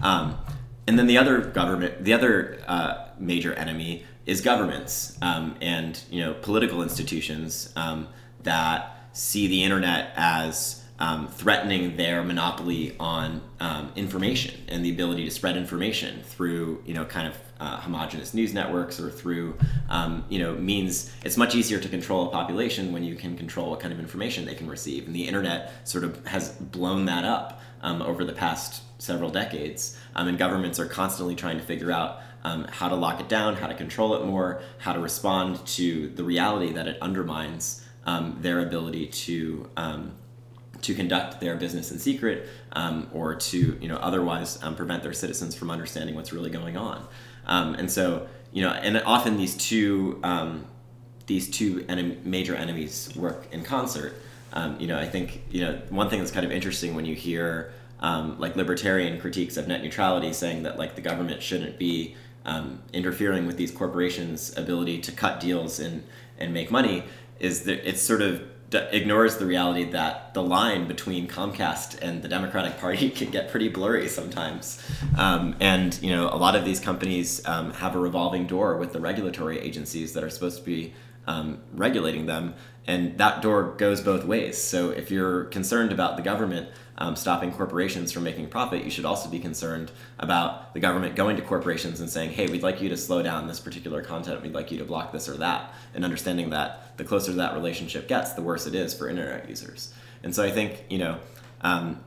Um, 0.00 0.38
and 0.86 0.96
then 0.96 1.08
the 1.08 1.18
other 1.18 1.40
government, 1.40 2.04
the 2.04 2.12
other 2.12 2.60
uh, 2.68 3.08
major 3.18 3.54
enemy 3.54 4.04
is 4.24 4.40
governments 4.40 5.18
um, 5.20 5.56
and 5.60 6.00
you 6.10 6.20
know 6.24 6.32
political 6.32 6.80
institutions 6.80 7.72
um, 7.74 8.06
that 8.44 9.08
see 9.12 9.48
the 9.48 9.64
internet 9.64 10.12
as 10.14 10.81
um, 10.98 11.28
threatening 11.28 11.96
their 11.96 12.22
monopoly 12.22 12.94
on 13.00 13.42
um, 13.60 13.92
information 13.96 14.54
and 14.68 14.84
the 14.84 14.90
ability 14.90 15.24
to 15.24 15.30
spread 15.30 15.56
information 15.56 16.22
through 16.22 16.82
you 16.86 16.94
know 16.94 17.04
kind 17.04 17.26
of 17.28 17.36
uh, 17.60 17.80
homogenous 17.80 18.34
news 18.34 18.52
networks 18.52 18.98
or 19.00 19.10
through 19.10 19.56
um, 19.88 20.24
you 20.28 20.38
know 20.38 20.54
means. 20.54 21.12
It's 21.24 21.36
much 21.36 21.54
easier 21.54 21.78
to 21.78 21.88
control 21.88 22.28
a 22.28 22.30
population 22.30 22.92
when 22.92 23.04
you 23.04 23.14
can 23.14 23.36
control 23.36 23.70
what 23.70 23.80
kind 23.80 23.92
of 23.92 24.00
information 24.00 24.44
they 24.44 24.54
can 24.54 24.68
receive. 24.68 25.06
And 25.06 25.14
the 25.14 25.26
internet 25.26 25.72
sort 25.88 26.04
of 26.04 26.24
has 26.26 26.50
blown 26.50 27.06
that 27.06 27.24
up 27.24 27.60
um, 27.82 28.02
over 28.02 28.24
the 28.24 28.32
past 28.32 28.82
several 28.98 29.30
decades 29.30 29.98
um, 30.14 30.28
and 30.28 30.38
governments 30.38 30.78
are 30.78 30.86
constantly 30.86 31.34
trying 31.34 31.58
to 31.58 31.64
figure 31.64 31.90
out 31.90 32.20
um, 32.44 32.64
how 32.70 32.88
to 32.88 32.94
lock 32.94 33.20
it 33.20 33.28
down 33.28 33.56
how 33.56 33.66
to 33.66 33.74
control 33.74 34.14
it 34.14 34.24
more 34.24 34.62
how 34.78 34.92
to 34.92 35.00
respond 35.00 35.64
to 35.66 36.08
the 36.10 36.22
reality 36.22 36.72
that 36.72 36.86
it 36.86 36.98
undermines 37.02 37.84
um, 38.06 38.38
their 38.40 38.60
ability 38.60 39.06
to 39.06 39.68
um, 39.76 40.12
to 40.82 40.94
conduct 40.94 41.40
their 41.40 41.56
business 41.56 41.90
in 41.90 41.98
secret 41.98 42.48
um, 42.72 43.08
or 43.12 43.34
to 43.34 43.78
you 43.80 43.88
know 43.88 43.96
otherwise 43.96 44.62
um, 44.62 44.76
prevent 44.76 45.02
their 45.02 45.12
citizens 45.12 45.54
from 45.54 45.70
understanding 45.70 46.14
what's 46.14 46.32
really 46.32 46.50
going 46.50 46.76
on. 46.76 47.06
Um, 47.46 47.74
and 47.74 47.90
so 47.90 48.28
you 48.52 48.62
know 48.62 48.70
and 48.70 48.98
often 49.06 49.36
these 49.36 49.56
two 49.56 50.20
um, 50.22 50.66
these 51.26 51.50
two 51.50 51.86
major 52.24 52.54
enemies 52.54 53.12
work 53.16 53.46
in 53.52 53.62
concert. 53.62 54.14
Um, 54.52 54.78
you 54.78 54.86
know 54.86 54.98
I 54.98 55.08
think 55.08 55.42
you 55.50 55.62
know 55.62 55.80
one 55.88 56.10
thing 56.10 56.18
that's 56.18 56.32
kind 56.32 56.44
of 56.44 56.52
interesting 56.52 56.94
when 56.94 57.06
you 57.06 57.14
hear 57.14 57.72
um, 58.00 58.38
like 58.38 58.56
libertarian 58.56 59.20
critiques 59.20 59.56
of 59.56 59.68
net 59.68 59.82
neutrality 59.82 60.32
saying 60.32 60.64
that 60.64 60.78
like 60.78 60.96
the 60.96 61.00
government 61.00 61.42
shouldn't 61.42 61.78
be 61.78 62.16
interfering 62.92 63.46
with 63.46 63.56
these 63.56 63.70
corporations 63.70 64.56
ability 64.58 65.00
to 65.00 65.12
cut 65.12 65.38
deals 65.38 65.78
and 65.78 66.02
and 66.38 66.52
make 66.52 66.72
money 66.72 67.04
is 67.38 67.62
that 67.62 67.88
it's 67.88 68.02
sort 68.02 68.20
of 68.20 68.42
ignores 68.74 69.36
the 69.36 69.46
reality 69.46 69.84
that 69.90 70.34
the 70.34 70.42
line 70.42 70.86
between 70.86 71.28
Comcast 71.28 72.00
and 72.00 72.22
the 72.22 72.28
Democratic 72.28 72.78
Party 72.78 73.10
can 73.18 73.30
get 73.30 73.50
pretty 73.50 73.68
blurry 73.68 74.08
sometimes. 74.08 74.82
Um, 75.16 75.56
and 75.60 75.98
you 76.02 76.10
know, 76.10 76.28
a 76.28 76.36
lot 76.36 76.56
of 76.56 76.64
these 76.64 76.80
companies 76.80 77.46
um, 77.46 77.72
have 77.74 77.94
a 77.94 77.98
revolving 77.98 78.46
door 78.46 78.76
with 78.76 78.92
the 78.92 79.00
regulatory 79.00 79.58
agencies 79.58 80.12
that 80.14 80.24
are 80.24 80.30
supposed 80.30 80.58
to 80.58 80.64
be 80.64 80.94
um, 81.26 81.60
regulating 81.72 82.26
them, 82.26 82.54
and 82.86 83.16
that 83.18 83.42
door 83.42 83.74
goes 83.76 84.00
both 84.00 84.24
ways. 84.24 84.58
So 84.58 84.90
if 84.90 85.10
you're 85.10 85.44
concerned 85.44 85.92
about 85.92 86.16
the 86.16 86.22
government 86.22 86.68
um, 86.98 87.16
stopping 87.16 87.52
corporations 87.52 88.12
from 88.12 88.24
making 88.24 88.48
profit, 88.48 88.84
you 88.84 88.90
should 88.90 89.04
also 89.04 89.28
be 89.28 89.38
concerned 89.38 89.90
about 90.18 90.74
the 90.74 90.80
government 90.80 91.16
going 91.16 91.36
to 91.36 91.42
corporations 91.42 92.00
and 92.00 92.08
saying, 92.08 92.30
hey, 92.30 92.46
we'd 92.46 92.62
like 92.62 92.80
you 92.82 92.88
to 92.90 92.96
slow 92.96 93.22
down 93.22 93.46
this 93.46 93.60
particular 93.60 94.02
content, 94.02 94.42
we'd 94.42 94.54
like 94.54 94.70
you 94.70 94.78
to 94.78 94.84
block 94.84 95.12
this 95.12 95.28
or 95.28 95.36
that, 95.38 95.72
and 95.94 96.04
understanding 96.04 96.50
that 96.50 96.96
the 96.98 97.04
closer 97.04 97.32
that 97.32 97.54
relationship 97.54 98.08
gets, 98.08 98.32
the 98.32 98.42
worse 98.42 98.66
it 98.66 98.74
is 98.74 98.94
for 98.94 99.08
internet 99.08 99.48
users. 99.48 99.92
And 100.22 100.34
so 100.34 100.44
I 100.44 100.50
think, 100.50 100.84
you 100.88 100.98
know, 100.98 101.18
um, 101.62 102.00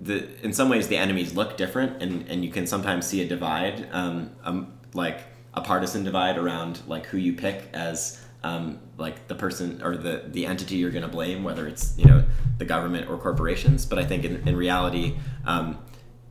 the, 0.00 0.28
in 0.42 0.52
some 0.52 0.68
ways 0.68 0.88
the 0.88 0.96
enemies 0.96 1.34
look 1.34 1.56
different 1.56 2.02
and, 2.02 2.28
and 2.28 2.44
you 2.44 2.50
can 2.50 2.66
sometimes 2.66 3.06
see 3.06 3.22
a 3.22 3.28
divide, 3.28 3.88
um, 3.92 4.30
um 4.42 4.72
like 4.94 5.20
a 5.54 5.60
partisan 5.60 6.04
divide 6.04 6.38
around 6.38 6.80
like 6.86 7.06
who 7.06 7.18
you 7.18 7.32
pick 7.32 7.68
as 7.72 8.20
um, 8.44 8.80
like 8.98 9.28
the 9.28 9.34
person 9.34 9.80
or 9.82 9.96
the 9.96 10.24
the 10.26 10.46
entity 10.46 10.76
you're 10.76 10.90
going 10.90 11.02
to 11.02 11.08
blame, 11.08 11.44
whether 11.44 11.66
it's 11.66 11.96
you 11.96 12.04
know 12.04 12.24
the 12.58 12.64
government 12.64 13.08
or 13.08 13.16
corporations. 13.18 13.86
But 13.86 13.98
I 13.98 14.04
think 14.04 14.24
in, 14.24 14.46
in 14.48 14.56
reality, 14.56 15.14
um, 15.44 15.78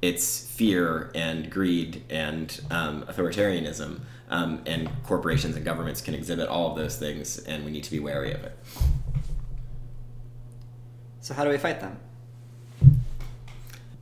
it's 0.01 0.45
fear 0.45 1.11
and 1.15 1.49
greed 1.49 2.03
and 2.09 2.59
um, 2.69 3.03
authoritarianism, 3.03 4.01
um, 4.29 4.61
and 4.65 4.89
corporations 5.03 5.55
and 5.55 5.63
governments 5.63 6.01
can 6.01 6.13
exhibit 6.13 6.49
all 6.49 6.71
of 6.71 6.77
those 6.77 6.97
things, 6.97 7.39
and 7.39 7.63
we 7.63 7.71
need 7.71 7.83
to 7.83 7.91
be 7.91 7.99
wary 7.99 8.33
of 8.33 8.43
it. 8.43 8.57
So 11.21 11.33
how 11.33 11.43
do 11.43 11.49
we 11.49 11.57
fight 11.57 11.79
them? 11.79 11.99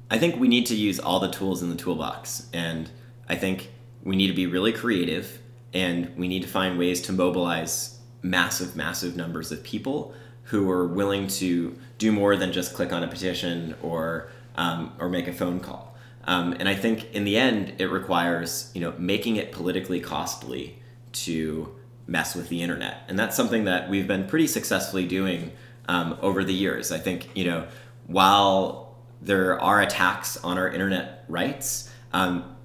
I 0.10 0.18
think 0.18 0.40
we 0.40 0.48
need 0.48 0.66
to 0.68 0.76
use 0.76 1.00
all 1.00 1.20
the 1.20 1.30
tools 1.30 1.62
in 1.62 1.70
the 1.70 1.76
toolbox, 1.76 2.48
and 2.54 2.90
I 3.28 3.36
think 3.36 3.70
we 4.04 4.16
need 4.16 4.28
to 4.28 4.34
be 4.34 4.48
really 4.48 4.72
creative, 4.72 5.40
and 5.74 6.16
we 6.18 6.28
need 6.28 6.42
to 6.42 6.48
find 6.48 6.80
ways 6.80 7.02
to 7.04 7.12
mobilize 7.12 7.99
massive, 8.22 8.76
massive 8.76 9.16
numbers 9.16 9.52
of 9.52 9.64
people 9.64 10.14
who 10.44 10.70
are 10.70 10.88
willing 10.88 11.28
to 11.28 11.78
do 11.98 12.12
more 12.12 12.36
than 12.36 12.52
just 12.52 12.74
click 12.74 12.92
on 12.92 13.04
a 13.04 13.08
petition 13.08 13.76
or 13.82 14.30
um, 14.56 14.92
or 15.00 15.10
make 15.10 15.28
a 15.28 15.34
phone 15.34 15.60
call. 15.60 15.96
Um, 16.26 16.54
and 16.54 16.68
I 16.68 16.76
think 16.76 17.14
in 17.14 17.24
the 17.24 17.38
end, 17.38 17.76
it 17.78 17.88
requires 17.88 18.72
you 18.74 18.82
know 18.82 18.94
making 18.98 19.36
it 19.36 19.52
politically 19.52 20.00
costly 20.00 20.78
to 21.12 21.76
mess 22.08 22.36
with 22.36 22.50
the 22.50 22.62
internet, 22.62 23.04
and 23.08 23.18
that's 23.18 23.36
something 23.36 23.66
that 23.66 23.90
we've 23.90 24.08
been 24.08 24.28
pretty 24.28 24.48
successfully 24.48 25.06
doing 25.06 25.52
um, 25.88 26.18
over 26.22 26.44
the 26.44 26.54
years. 26.54 26.92
I 26.92 26.98
think 26.98 27.30
you 27.36 27.46
know 27.46 27.68
while 28.08 28.96
there 29.22 29.60
are 29.60 29.82
attacks 29.82 30.38
on 30.38 30.58
our 30.58 30.70
internet 30.70 31.26
rights, 31.28 31.92
um, 32.12 32.56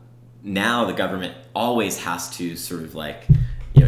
now 0.42 0.84
the 0.84 0.92
government 0.92 1.34
always 1.54 1.98
has 1.98 2.30
to 2.36 2.56
sort 2.56 2.82
of 2.82 2.94
like 2.94 3.26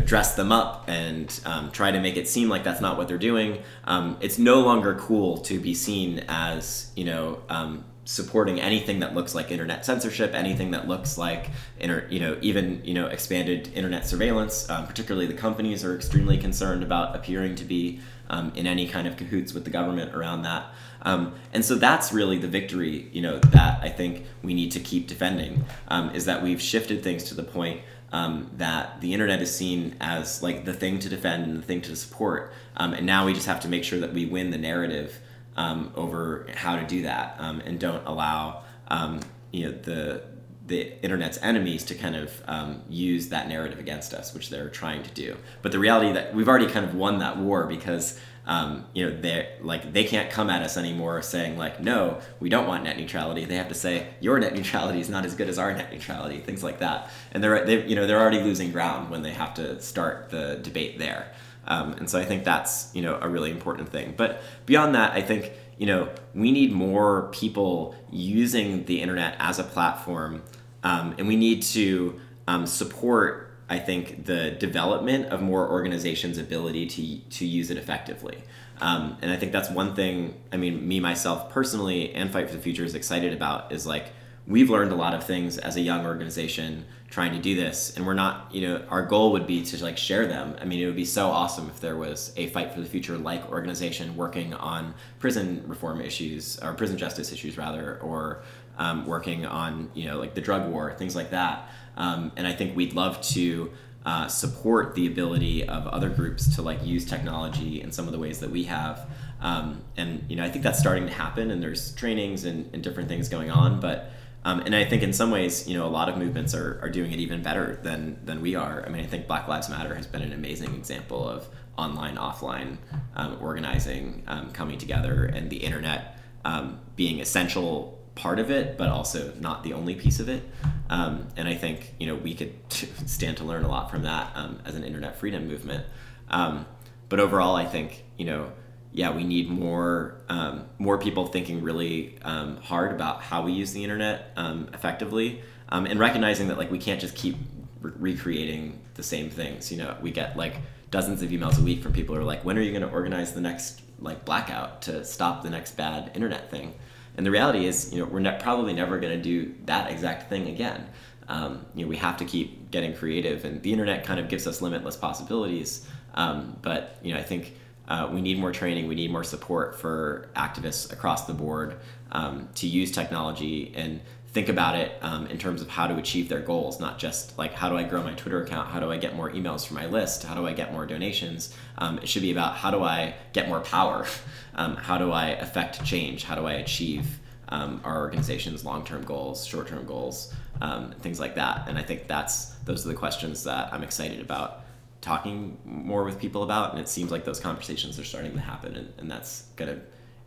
dress 0.06 0.36
them 0.36 0.52
up 0.52 0.84
and 0.88 1.40
um, 1.44 1.70
try 1.72 1.90
to 1.90 2.00
make 2.00 2.16
it 2.16 2.28
seem 2.28 2.48
like 2.48 2.64
that's 2.64 2.80
not 2.80 2.96
what 2.96 3.08
they're 3.08 3.18
doing. 3.18 3.58
Um, 3.84 4.16
it's 4.20 4.38
no 4.38 4.60
longer 4.60 4.94
cool 4.94 5.38
to 5.38 5.60
be 5.60 5.74
seen 5.74 6.24
as 6.28 6.90
you 6.96 7.04
know 7.04 7.40
um, 7.48 7.84
supporting 8.04 8.60
anything 8.60 9.00
that 9.00 9.14
looks 9.14 9.34
like 9.34 9.50
internet 9.50 9.84
censorship, 9.84 10.32
anything 10.32 10.70
that 10.70 10.86
looks 10.86 11.18
like 11.18 11.50
inter, 11.78 12.06
you 12.08 12.20
know 12.20 12.38
even 12.40 12.80
you 12.84 12.94
know 12.94 13.06
expanded 13.06 13.70
internet 13.74 14.06
surveillance. 14.06 14.70
Um, 14.70 14.86
particularly, 14.86 15.26
the 15.26 15.34
companies 15.34 15.84
are 15.84 15.94
extremely 15.94 16.38
concerned 16.38 16.82
about 16.82 17.14
appearing 17.16 17.56
to 17.56 17.64
be 17.64 18.00
um, 18.30 18.52
in 18.54 18.66
any 18.66 18.88
kind 18.88 19.06
of 19.06 19.16
cahoots 19.16 19.52
with 19.52 19.64
the 19.64 19.70
government 19.70 20.14
around 20.14 20.42
that. 20.42 20.66
Um, 21.02 21.34
and 21.52 21.64
so 21.64 21.76
that's 21.76 22.12
really 22.12 22.38
the 22.38 22.48
victory, 22.48 23.08
you 23.12 23.22
know, 23.22 23.38
that 23.38 23.80
I 23.80 23.88
think 23.88 24.24
we 24.42 24.54
need 24.54 24.72
to 24.72 24.80
keep 24.80 25.06
defending. 25.06 25.64
Um, 25.86 26.10
is 26.10 26.24
that 26.24 26.42
we've 26.42 26.60
shifted 26.60 27.04
things 27.04 27.24
to 27.24 27.34
the 27.34 27.44
point 27.44 27.80
um, 28.12 28.50
that 28.56 29.00
the 29.00 29.12
internet 29.12 29.42
is 29.42 29.54
seen 29.54 29.96
as 30.00 30.42
like 30.42 30.64
the 30.64 30.72
thing 30.72 30.98
to 31.00 31.08
defend 31.08 31.44
and 31.44 31.56
the 31.56 31.62
thing 31.62 31.80
to 31.82 31.96
support. 31.96 32.52
Um, 32.76 32.94
and 32.94 33.06
now 33.06 33.26
we 33.26 33.34
just 33.34 33.46
have 33.46 33.60
to 33.60 33.68
make 33.68 33.84
sure 33.84 34.00
that 34.00 34.12
we 34.12 34.26
win 34.26 34.50
the 34.50 34.58
narrative 34.58 35.20
um, 35.56 35.92
over 35.96 36.46
how 36.54 36.76
to 36.76 36.86
do 36.86 37.02
that 37.02 37.36
um, 37.38 37.60
and 37.60 37.80
don't 37.80 38.06
allow 38.06 38.62
um, 38.88 39.20
you 39.50 39.66
know 39.66 39.72
the 39.72 40.22
the 40.66 41.00
internet's 41.02 41.38
enemies 41.42 41.84
to 41.84 41.94
kind 41.94 42.16
of 42.16 42.42
um, 42.46 42.82
use 42.88 43.28
that 43.28 43.48
narrative 43.48 43.78
against 43.78 44.12
us, 44.12 44.34
which 44.34 44.50
they're 44.50 44.68
trying 44.68 45.02
to 45.04 45.10
do. 45.10 45.36
But 45.62 45.72
the 45.72 45.78
reality 45.78 46.12
that 46.12 46.34
we've 46.34 46.48
already 46.48 46.66
kind 46.66 46.84
of 46.84 46.94
won 46.94 47.18
that 47.20 47.38
war 47.38 47.66
because 47.66 48.18
um, 48.46 48.86
you 48.94 49.04
know 49.04 49.20
they 49.20 49.48
like 49.60 49.92
they 49.92 50.04
can't 50.04 50.30
come 50.30 50.50
at 50.50 50.62
us 50.62 50.76
anymore 50.76 51.20
saying 51.20 51.58
like 51.58 51.80
no 51.80 52.20
we 52.38 52.48
don't 52.48 52.66
want 52.66 52.84
net 52.84 52.96
neutrality. 52.96 53.44
They 53.44 53.56
have 53.56 53.68
to 53.68 53.74
say 53.74 54.08
your 54.20 54.38
net 54.38 54.54
neutrality 54.54 55.00
is 55.00 55.08
not 55.08 55.24
as 55.24 55.34
good 55.34 55.48
as 55.48 55.58
our 55.58 55.72
net 55.74 55.92
neutrality 55.92 56.38
things 56.40 56.62
like 56.62 56.78
that. 56.78 57.10
And 57.32 57.42
they're 57.42 57.64
they, 57.64 57.86
you 57.86 57.96
know 57.96 58.06
they're 58.06 58.20
already 58.20 58.40
losing 58.40 58.70
ground 58.70 59.10
when 59.10 59.22
they 59.22 59.32
have 59.32 59.54
to 59.54 59.80
start 59.80 60.30
the 60.30 60.60
debate 60.62 60.98
there. 60.98 61.32
Um, 61.68 61.94
and 61.94 62.08
so 62.08 62.20
I 62.20 62.24
think 62.24 62.44
that's 62.44 62.94
you 62.94 63.02
know 63.02 63.18
a 63.20 63.28
really 63.28 63.50
important 63.50 63.88
thing. 63.88 64.14
But 64.16 64.42
beyond 64.64 64.94
that 64.94 65.12
I 65.12 65.22
think 65.22 65.52
you 65.76 65.86
know 65.86 66.08
we 66.32 66.52
need 66.52 66.72
more 66.72 67.28
people 67.32 67.96
using 68.12 68.84
the 68.84 69.02
internet 69.02 69.36
as 69.40 69.58
a 69.58 69.64
platform 69.64 70.42
um, 70.86 71.14
and 71.18 71.26
we 71.26 71.36
need 71.36 71.62
to 71.62 72.20
um, 72.46 72.66
support 72.66 73.42
I 73.68 73.80
think 73.80 74.26
the 74.26 74.52
development 74.52 75.26
of 75.26 75.42
more 75.42 75.68
organizations' 75.68 76.38
ability 76.38 76.86
to 76.86 77.18
to 77.38 77.44
use 77.44 77.70
it 77.70 77.76
effectively. 77.76 78.44
Um, 78.80 79.16
and 79.22 79.30
I 79.32 79.36
think 79.36 79.52
that's 79.52 79.70
one 79.70 79.94
thing. 79.94 80.34
I 80.52 80.56
mean, 80.56 80.86
me 80.86 81.00
myself 81.00 81.50
personally, 81.50 82.14
and 82.14 82.30
Fight 82.30 82.48
for 82.48 82.54
the 82.54 82.62
Future 82.62 82.84
is 82.84 82.94
excited 82.94 83.32
about 83.32 83.72
is 83.72 83.86
like 83.86 84.12
we've 84.46 84.70
learned 84.70 84.92
a 84.92 84.94
lot 84.94 85.14
of 85.14 85.24
things 85.24 85.58
as 85.58 85.74
a 85.76 85.80
young 85.80 86.06
organization 86.06 86.84
trying 87.10 87.32
to 87.32 87.38
do 87.38 87.56
this, 87.56 87.96
and 87.96 88.06
we're 88.06 88.14
not. 88.14 88.54
You 88.54 88.68
know, 88.68 88.84
our 88.88 89.04
goal 89.04 89.32
would 89.32 89.48
be 89.48 89.62
to 89.64 89.82
like 89.82 89.98
share 89.98 90.26
them. 90.26 90.56
I 90.60 90.64
mean, 90.64 90.78
it 90.78 90.86
would 90.86 90.94
be 90.94 91.04
so 91.04 91.28
awesome 91.28 91.68
if 91.68 91.80
there 91.80 91.96
was 91.96 92.32
a 92.36 92.46
Fight 92.48 92.72
for 92.72 92.80
the 92.80 92.86
Future 92.86 93.18
like 93.18 93.50
organization 93.50 94.14
working 94.16 94.54
on 94.54 94.94
prison 95.18 95.64
reform 95.66 96.00
issues 96.00 96.56
or 96.62 96.72
prison 96.74 96.98
justice 96.98 97.32
issues 97.32 97.58
rather, 97.58 97.98
or 98.00 98.42
um, 98.78 99.06
working 99.06 99.46
on 99.46 99.90
you 99.94 100.06
know 100.06 100.18
like 100.18 100.34
the 100.34 100.40
drug 100.40 100.70
war, 100.70 100.92
things 100.94 101.16
like 101.16 101.30
that. 101.30 101.68
Um, 101.96 102.32
and 102.36 102.46
I 102.46 102.52
think 102.52 102.76
we'd 102.76 102.92
love 102.92 103.20
to 103.22 103.72
uh, 104.04 104.28
support 104.28 104.94
the 104.94 105.06
ability 105.06 105.66
of 105.66 105.86
other 105.88 106.08
groups 106.08 106.54
to 106.54 106.62
like 106.62 106.84
use 106.86 107.04
technology 107.04 107.80
in 107.80 107.90
some 107.90 108.06
of 108.06 108.12
the 108.12 108.18
ways 108.18 108.38
that 108.40 108.50
we 108.50 108.64
have. 108.64 109.08
Um, 109.40 109.82
and 109.96 110.24
you 110.28 110.36
know, 110.36 110.44
I 110.44 110.50
think 110.50 110.62
that's 110.62 110.78
starting 110.78 111.06
to 111.06 111.12
happen, 111.12 111.50
and 111.50 111.62
there's 111.62 111.94
trainings 111.94 112.44
and, 112.44 112.70
and 112.72 112.82
different 112.82 113.08
things 113.08 113.28
going 113.28 113.50
on. 113.50 113.80
But 113.80 114.10
um, 114.44 114.60
and 114.60 114.76
I 114.76 114.84
think 114.84 115.02
in 115.02 115.12
some 115.12 115.32
ways, 115.32 115.66
you 115.66 115.76
know, 115.76 115.86
a 115.86 115.90
lot 115.90 116.08
of 116.08 116.16
movements 116.16 116.54
are, 116.54 116.78
are 116.80 116.88
doing 116.88 117.10
it 117.10 117.18
even 117.18 117.42
better 117.42 117.80
than 117.82 118.18
than 118.24 118.40
we 118.40 118.54
are. 118.54 118.84
I 118.86 118.88
mean, 118.90 119.02
I 119.02 119.06
think 119.06 119.26
Black 119.26 119.48
Lives 119.48 119.68
Matter 119.68 119.94
has 119.94 120.06
been 120.06 120.22
an 120.22 120.32
amazing 120.32 120.74
example 120.74 121.28
of 121.28 121.48
online 121.76 122.16
offline 122.16 122.78
um, 123.16 123.38
organizing 123.40 124.22
um, 124.28 124.52
coming 124.52 124.78
together, 124.78 125.24
and 125.24 125.50
the 125.50 125.56
internet 125.56 126.20
um, 126.44 126.78
being 126.94 127.20
essential 127.20 127.95
part 128.16 128.40
of 128.40 128.50
it, 128.50 128.76
but 128.76 128.88
also 128.88 129.32
not 129.38 129.62
the 129.62 129.74
only 129.74 129.94
piece 129.94 130.18
of 130.18 130.28
it. 130.28 130.42
Um, 130.90 131.28
and 131.36 131.46
I 131.46 131.54
think 131.54 131.94
you 132.00 132.08
know 132.08 132.16
we 132.16 132.34
could 132.34 132.52
stand 132.70 133.36
to 133.36 133.44
learn 133.44 133.64
a 133.64 133.68
lot 133.68 133.90
from 133.90 134.02
that 134.02 134.32
um, 134.34 134.58
as 134.64 134.74
an 134.74 134.82
internet 134.82 135.16
freedom 135.16 135.46
movement. 135.46 135.84
Um, 136.28 136.66
but 137.08 137.20
overall, 137.20 137.54
I 137.54 137.64
think 137.64 138.02
you 138.16 138.26
know, 138.26 138.50
yeah, 138.92 139.14
we 139.14 139.22
need 139.22 139.48
more 139.48 140.16
um, 140.28 140.64
more 140.78 140.98
people 140.98 141.26
thinking 141.28 141.62
really 141.62 142.18
um, 142.22 142.56
hard 142.56 142.90
about 142.90 143.22
how 143.22 143.42
we 143.42 143.52
use 143.52 143.72
the 143.72 143.84
internet 143.84 144.32
um, 144.36 144.68
effectively, 144.74 145.42
and 145.70 146.00
recognizing 146.00 146.48
that 146.48 146.58
like 146.58 146.72
we 146.72 146.78
can't 146.78 147.00
just 147.00 147.14
keep 147.14 147.36
re- 147.80 147.92
recreating 147.96 148.80
the 148.94 149.02
same 149.02 149.30
things. 149.30 149.70
You 149.70 149.78
know, 149.78 149.96
we 150.00 150.10
get 150.10 150.36
like 150.36 150.56
dozens 150.90 151.22
of 151.22 151.30
emails 151.30 151.58
a 151.58 151.62
week 151.62 151.82
from 151.82 151.92
people 151.92 152.14
who 152.14 152.20
are 152.20 152.24
like, 152.24 152.44
when 152.44 152.56
are 152.56 152.62
you 152.62 152.70
going 152.70 152.82
to 152.82 152.90
organize 152.90 153.32
the 153.34 153.40
next 153.40 153.82
like 153.98 154.24
blackout 154.24 154.82
to 154.82 155.04
stop 155.04 155.42
the 155.42 155.50
next 155.50 155.76
bad 155.76 156.10
internet 156.14 156.50
thing? 156.50 156.74
And 157.16 157.24
the 157.24 157.30
reality 157.30 157.66
is, 157.66 157.92
you 157.92 158.00
know, 158.00 158.06
we're 158.06 158.20
ne- 158.20 158.38
probably 158.40 158.72
never 158.72 158.98
going 158.98 159.16
to 159.16 159.22
do 159.22 159.54
that 159.64 159.90
exact 159.90 160.28
thing 160.28 160.48
again. 160.48 160.86
Um, 161.28 161.66
you 161.74 161.84
know, 161.84 161.88
we 161.88 161.96
have 161.96 162.16
to 162.18 162.24
keep 162.24 162.70
getting 162.70 162.94
creative, 162.94 163.44
and 163.44 163.62
the 163.62 163.72
internet 163.72 164.04
kind 164.04 164.20
of 164.20 164.28
gives 164.28 164.46
us 164.46 164.62
limitless 164.62 164.96
possibilities. 164.96 165.86
Um, 166.14 166.56
but 166.62 166.98
you 167.02 167.12
know, 167.12 167.20
I 167.20 167.22
think 167.22 167.54
uh, 167.88 168.08
we 168.12 168.20
need 168.20 168.38
more 168.38 168.52
training. 168.52 168.86
We 168.86 168.94
need 168.94 169.10
more 169.10 169.24
support 169.24 169.78
for 169.78 170.28
activists 170.36 170.92
across 170.92 171.26
the 171.26 171.34
board 171.34 171.78
um, 172.12 172.48
to 172.56 172.66
use 172.66 172.92
technology 172.92 173.72
and 173.74 174.00
think 174.32 174.48
about 174.48 174.76
it 174.76 174.92
um, 175.00 175.26
in 175.28 175.38
terms 175.38 175.62
of 175.62 175.68
how 175.68 175.86
to 175.86 175.96
achieve 175.96 176.28
their 176.28 176.40
goals, 176.40 176.78
not 176.78 176.98
just 176.98 177.38
like 177.38 177.52
how 177.54 177.68
do 177.68 177.76
I 177.76 177.84
grow 177.84 178.02
my 178.02 178.12
Twitter 178.12 178.42
account, 178.42 178.68
how 178.68 178.80
do 178.80 178.90
I 178.90 178.98
get 178.98 179.16
more 179.16 179.30
emails 179.30 179.66
for 179.66 179.74
my 179.74 179.86
list, 179.86 180.24
how 180.24 180.34
do 180.34 180.46
I 180.46 180.52
get 180.52 180.72
more 180.72 180.84
donations. 180.84 181.54
Um, 181.78 181.98
it 181.98 182.08
should 182.08 182.22
be 182.22 182.32
about 182.32 182.56
how 182.56 182.70
do 182.70 182.82
I 182.82 183.14
get 183.32 183.48
more 183.48 183.60
power, 183.60 184.06
um, 184.54 184.76
how 184.76 184.98
do 184.98 185.12
I 185.12 185.28
affect 185.28 185.84
change, 185.84 186.24
how 186.24 186.34
do 186.34 186.46
I 186.46 186.54
achieve 186.54 187.18
um, 187.48 187.80
our 187.84 188.00
organization's 188.00 188.64
long-term 188.64 189.04
goals, 189.04 189.46
short-term 189.46 189.86
goals, 189.86 190.34
um, 190.60 190.92
things 191.00 191.20
like 191.20 191.36
that. 191.36 191.68
And 191.68 191.78
I 191.78 191.82
think 191.82 192.06
that's 192.06 192.46
those 192.64 192.84
are 192.84 192.88
the 192.88 192.94
questions 192.94 193.44
that 193.44 193.72
I'm 193.72 193.82
excited 193.82 194.20
about 194.20 194.62
talking 195.00 195.56
more 195.64 196.04
with 196.04 196.18
people 196.18 196.42
about. 196.42 196.72
And 196.72 196.80
it 196.80 196.88
seems 196.88 197.10
like 197.10 197.24
those 197.24 197.40
conversations 197.40 197.98
are 197.98 198.04
starting 198.04 198.32
to 198.32 198.40
happen, 198.40 198.74
and, 198.76 198.92
and 198.98 199.10
that's 199.10 199.42
gonna. 199.56 199.80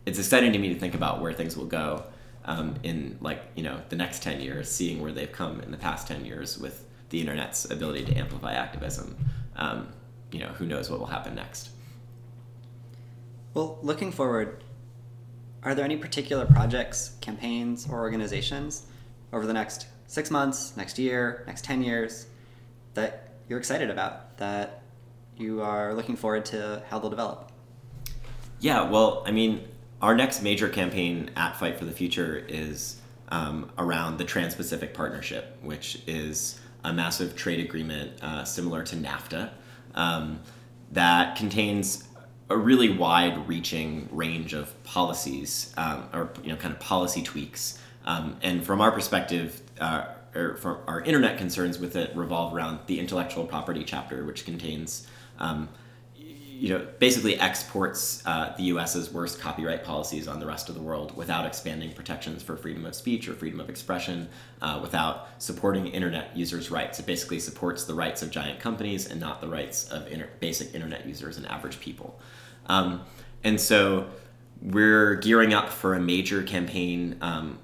It's 0.06 0.18
exciting 0.18 0.54
to 0.54 0.60
me 0.60 0.74
to 0.74 0.80
think 0.80 0.96
about 0.96 1.22
where 1.22 1.34
things 1.34 1.56
will 1.58 1.66
go 1.66 2.06
um, 2.50 2.74
in 2.82 3.16
like 3.22 3.44
you 3.56 3.62
know 3.62 3.80
the 3.90 3.96
next 3.96 4.24
10 4.24 4.42
years 4.42 4.70
seeing 4.70 5.02
where 5.02 5.12
they've 5.12 5.32
come 5.32 5.62
in 5.62 5.70
the 5.70 5.78
past 5.78 6.08
10 6.08 6.26
years 6.26 6.58
with 6.58 6.84
the 7.12 7.22
internet's 7.22 7.70
ability 7.70 8.04
to 8.06 8.18
amplify 8.18 8.54
activism 8.54 9.16
um, 9.56 9.88
you 10.32 10.40
know 10.40 10.48
who 10.48 10.66
knows 10.66 10.90
what 10.90 11.00
will 11.00 11.08
happen 11.08 11.36
next. 11.36 11.70
Well 13.54 13.78
looking 13.84 14.12
forward 14.12 14.64
are 15.62 15.76
there 15.76 15.86
any 15.86 15.96
particular 15.96 16.46
projects 16.46 17.18
campaigns 17.22 17.88
or 17.88 18.00
organizations 18.00 18.88
over 19.32 19.46
the 19.46 19.54
next 19.54 19.86
six 20.08 20.32
months 20.32 20.76
next 20.76 20.98
year 20.98 21.44
next 21.46 21.64
10 21.64 21.84
years 21.84 22.26
that 22.96 23.30
you're 23.48 23.60
excited 23.60 23.92
about 23.92 24.38
that 24.38 24.82
you 25.38 25.62
are 25.62 25.94
looking 25.94 26.16
forward 26.16 26.46
to 26.46 26.82
how 26.90 26.98
they'll 27.00 27.12
develop? 27.12 27.52
Yeah 28.60 28.90
well 28.90 29.24
i 29.28 29.32
mean 29.32 29.68
our 30.02 30.16
next 30.16 30.42
major 30.42 30.70
campaign 30.70 31.30
at 31.36 31.58
Fight 31.58 31.78
for 31.78 31.86
the 31.86 31.92
Future 31.92 32.44
is 32.48 33.00
um, 33.30 33.72
around 33.78 34.18
the 34.18 34.24
Trans 34.24 34.56
Pacific 34.56 34.94
Partnership, 34.94 35.58
which 35.62 36.02
is 36.08 36.60
a 36.84 36.94
massive 36.94 37.36
trade 37.36 37.60
agreement 37.60 38.12
uh, 38.24 38.44
similar 38.44 38.84
to 38.84 38.96
NAFTA. 38.96 39.52
Um, 39.96 40.40
that 40.92 41.36
contains 41.36 42.08
a 42.50 42.58
really 42.58 42.90
wide 42.90 43.48
reaching 43.48 44.10
range 44.12 44.54
of 44.54 44.82
policies 44.84 45.74
um, 45.78 46.10
or 46.14 46.32
you 46.44 46.50
know 46.50 46.56
kind 46.56 46.74
of 46.74 46.80
policy 46.80 47.22
tweaks. 47.22 47.80
Um, 48.06 48.38
and 48.42 48.66
from 48.66 48.82
our 48.82 48.92
perspective 48.92 49.62
uh, 49.80 50.06
or 50.34 50.56
from 50.56 50.80
our 50.88 51.02
internet 51.02 51.38
concerns 51.38 51.78
with 51.78 51.96
it 51.96 52.16
revolve 52.16 52.56
around 52.56 52.80
the 52.88 53.00
intellectual 53.00 53.46
property 53.46 53.84
chapter 53.84 54.24
which 54.26 54.46
contains 54.46 55.08
um, 55.40 55.70
you 56.60 56.68
know, 56.70 56.86
basically 57.00 57.40
exports 57.40 58.22
uh, 58.26 58.54
the 58.58 58.64
U.S.'s 58.64 59.14
worst 59.14 59.40
copyright 59.40 59.86
policies 59.86 60.28
on 60.28 60.42
the 60.42 60.46
rest 60.46 60.68
of 60.68 60.76
the 60.76 60.82
world 60.82 61.16
without 61.16 61.46
expanding 61.46 61.94
protections 61.94 62.44
for 62.44 62.58
freedom 62.58 62.86
of 62.86 62.94
speech 62.94 63.30
or 63.30 63.34
freedom 63.34 63.62
of 63.62 63.70
expression, 63.70 64.28
uh, 64.62 64.78
without 64.82 65.30
supporting 65.38 65.88
internet 65.88 66.36
users' 66.36 66.70
rights. 66.70 67.00
It 67.00 67.06
basically 67.06 67.40
supports 67.40 67.86
the 67.86 67.94
rights 67.94 68.22
of 68.22 68.30
giant 68.30 68.60
companies 68.60 69.08
and 69.08 69.22
not 69.22 69.40
the 69.40 69.48
rights 69.48 69.90
of 69.90 70.08
inter- 70.08 70.30
basic 70.42 70.76
internet 70.76 71.08
users 71.08 71.38
and 71.38 71.48
average 71.48 71.80
people. 71.80 72.20
Um, 72.66 73.06
and 73.46 73.60
so 73.60 74.10
we're 74.62 75.16
gearing 75.16 75.54
up 75.54 75.70
for 75.70 75.94
a 75.94 76.02
major 76.02 76.44
campaign 76.44 77.16
um, 77.22 77.58